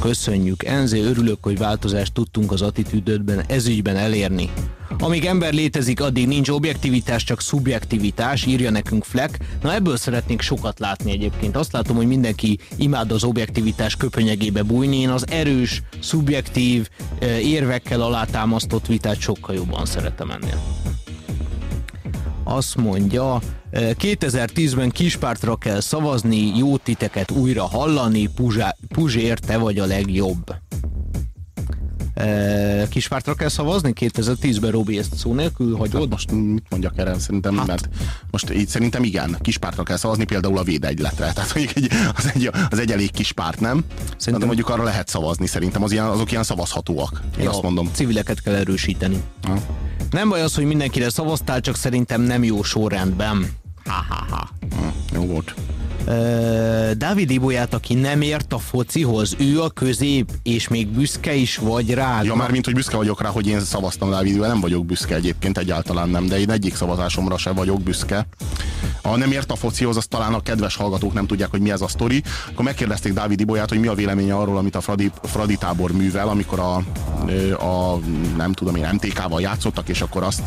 Köszönjük, 0.00 0.82
NZ, 0.82 0.92
örülök, 0.92 1.38
hogy 1.40 1.58
változást 1.58 2.12
tudtunk 2.12 2.52
az 2.52 2.62
attitűdödben 2.62 3.44
ezügyben 3.48 3.96
elérni. 3.96 4.50
Amíg 4.98 5.24
ember 5.24 5.52
létezik, 5.52 6.00
addig 6.00 6.26
nincs 6.26 6.48
objektivitás, 6.48 7.24
csak 7.24 7.40
szubjektivitás, 7.40 8.46
írja 8.46 8.70
nekünk 8.70 9.04
Fleck. 9.04 9.38
Na 9.62 9.74
ebből 9.74 9.96
szeretnék 9.96 10.40
sokat 10.40 10.78
látni 10.78 11.10
egyébként. 11.10 11.56
Azt 11.56 11.72
látom, 11.72 11.96
hogy 11.96 12.06
mindenki 12.06 12.58
imád 12.76 13.12
az 13.12 13.24
objektivitás 13.24 13.96
köpönyegébe 13.96 14.62
bújni. 14.62 15.00
Én 15.00 15.10
az 15.10 15.24
erős, 15.28 15.82
szubjektív, 16.00 16.88
érvekkel 17.42 18.00
alátámasztott 18.00 18.86
vitát 18.86 19.20
sokkal 19.20 19.54
jobban 19.54 19.86
szeretem 19.86 20.30
ennél. 20.30 20.62
Azt 22.44 22.76
mondja, 22.76 23.40
2010-ben 23.72 24.90
kispártra 24.90 25.56
kell 25.56 25.80
szavazni, 25.80 26.56
jó 26.56 26.76
titeket 26.76 27.30
újra 27.30 27.64
hallani, 27.64 28.28
Puzsá, 28.88 29.34
te 29.46 29.56
vagy 29.56 29.78
a 29.78 29.86
legjobb. 29.86 30.54
Kispártra 32.88 33.34
kell 33.34 33.48
szavazni 33.48 33.92
2010-ben, 34.00 34.70
Robi, 34.70 34.98
ezt 34.98 35.16
szó 35.16 35.34
nélkül 35.34 35.76
hagyod? 35.76 36.00
Hát 36.00 36.10
most 36.10 36.30
mit 36.30 36.66
mondjak 36.70 36.98
erre? 36.98 37.18
Szerintem, 37.18 37.56
hát. 37.56 37.66
mert 37.66 37.88
most 38.30 38.50
így 38.50 38.68
szerintem 38.68 39.02
igen, 39.04 39.36
kispártra 39.40 39.82
kell 39.82 39.96
szavazni, 39.96 40.24
például 40.24 40.58
a 40.58 40.62
védegyletre. 40.62 41.32
Tehát 41.32 41.54
mondjuk 41.54 41.76
egy, 41.76 41.90
az, 42.16 42.30
egy, 42.34 42.50
az 42.70 42.78
egy 42.78 42.92
elég 42.92 43.10
kispárt, 43.10 43.60
nem? 43.60 43.84
Szerintem 44.16 44.38
de 44.38 44.46
mondjuk 44.46 44.68
arra 44.68 44.82
lehet 44.82 45.08
szavazni, 45.08 45.46
szerintem 45.46 45.82
az 45.82 45.92
ilyen, 45.92 46.04
azok 46.04 46.30
ilyen 46.30 46.42
szavazhatóak. 46.42 47.20
Én 47.38 47.44
ja, 47.44 47.50
azt 47.50 47.62
mondom. 47.62 47.90
Civileket 47.92 48.42
kell 48.42 48.54
erősíteni. 48.54 49.22
Ha. 49.42 49.60
Nem 50.14 50.28
baj 50.28 50.42
az, 50.42 50.54
hogy 50.54 50.64
mindenkire 50.64 51.10
szavaztál, 51.10 51.60
csak 51.60 51.76
szerintem 51.76 52.20
nem 52.20 52.44
jó 52.44 52.62
sorrendben. 52.62 53.50
Ha-ha-ha. 53.84 54.48
Hm, 54.70 55.14
jó 55.14 55.26
volt. 55.26 55.54
Dávid 56.98 57.30
Ibolyát, 57.30 57.74
aki 57.74 57.94
nem 57.94 58.20
ért 58.20 58.52
a 58.52 58.58
focihoz, 58.58 59.34
ő 59.38 59.60
a 59.62 59.68
közép, 59.68 60.32
és 60.42 60.68
még 60.68 60.88
büszke 60.88 61.34
is 61.34 61.56
vagy 61.56 61.94
rá. 61.94 62.22
Ja, 62.22 62.34
már 62.34 62.50
mint 62.50 62.64
hogy 62.64 62.74
büszke 62.74 62.96
vagyok 62.96 63.22
rá, 63.22 63.28
hogy 63.28 63.46
én 63.46 63.60
szavaztam 63.60 64.10
Dávid 64.10 64.38
nem 64.38 64.60
vagyok 64.60 64.86
büszke 64.86 65.14
egyébként, 65.14 65.58
egyáltalán 65.58 66.08
nem, 66.08 66.26
de 66.26 66.38
én 66.38 66.50
egyik 66.50 66.74
szavazásomra 66.74 67.38
se 67.38 67.50
vagyok 67.50 67.82
büszke. 67.82 68.26
Ha 69.04 69.16
nem 69.16 69.32
ért 69.32 69.50
a 69.50 69.56
focihoz, 69.56 69.96
az 69.96 70.06
talán 70.06 70.34
a 70.34 70.40
kedves 70.40 70.76
hallgatók 70.76 71.12
nem 71.12 71.26
tudják, 71.26 71.50
hogy 71.50 71.60
mi 71.60 71.70
ez 71.70 71.80
a 71.80 71.88
sztori. 71.88 72.22
Akkor 72.52 72.64
megkérdezték 72.64 73.12
Dávid 73.12 73.40
Ibolyát, 73.40 73.68
hogy 73.68 73.80
mi 73.80 73.86
a 73.86 73.94
véleménye 73.94 74.34
arról, 74.34 74.56
amit 74.56 74.76
a 74.76 74.80
Fradi, 74.80 75.10
Fradi 75.22 75.56
tábor 75.56 75.92
művel, 75.92 76.28
amikor 76.28 76.58
a, 76.58 76.74
a 77.64 77.98
nem 78.36 78.52
tudom 78.52 78.76
én, 78.76 78.88
MTK-val 78.92 79.40
játszottak, 79.40 79.88
és 79.88 80.00
akkor 80.00 80.22
azt 80.22 80.42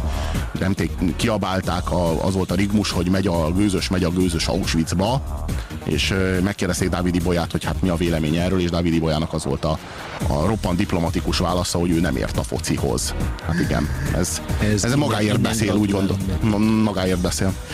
MTK, 0.67 1.15
kiabálták, 1.15 1.91
a, 1.91 2.25
az 2.25 2.33
volt 2.33 2.51
a 2.51 2.55
rigmus, 2.55 2.91
hogy 2.91 3.09
megy 3.09 3.27
a 3.27 3.51
gőzös, 3.51 3.89
megy 3.89 4.03
a 4.03 4.09
gőzös 4.09 4.47
Auschwitzba, 4.47 5.21
és 5.83 6.13
megkérdezték 6.43 6.89
Dávid 6.89 7.15
Ibolyát, 7.15 7.51
hogy 7.51 7.63
hát 7.63 7.81
mi 7.81 7.89
a 7.89 7.95
véleménye 7.95 8.41
erről, 8.41 8.59
és 8.59 8.69
Dávid 8.69 8.93
Ibolyának 8.93 9.33
az 9.33 9.43
volt 9.43 9.65
a, 9.65 9.77
a 10.27 10.45
roppant 10.45 10.77
diplomatikus 10.77 11.37
válasza, 11.37 11.79
hogy 11.79 11.91
ő 11.91 11.99
nem 11.99 12.15
ért 12.15 12.37
a 12.37 12.43
focihoz. 12.43 13.13
Hát 13.45 13.59
igen, 13.59 13.89
ez, 14.15 14.41
ez, 14.59 14.83
ez 14.83 14.95
magáért 14.95 15.39
beszél, 15.39 15.73
úgy 15.73 15.91
gondolom. 15.91 16.19
Magáért 16.83 17.19
beszél. 17.19 17.53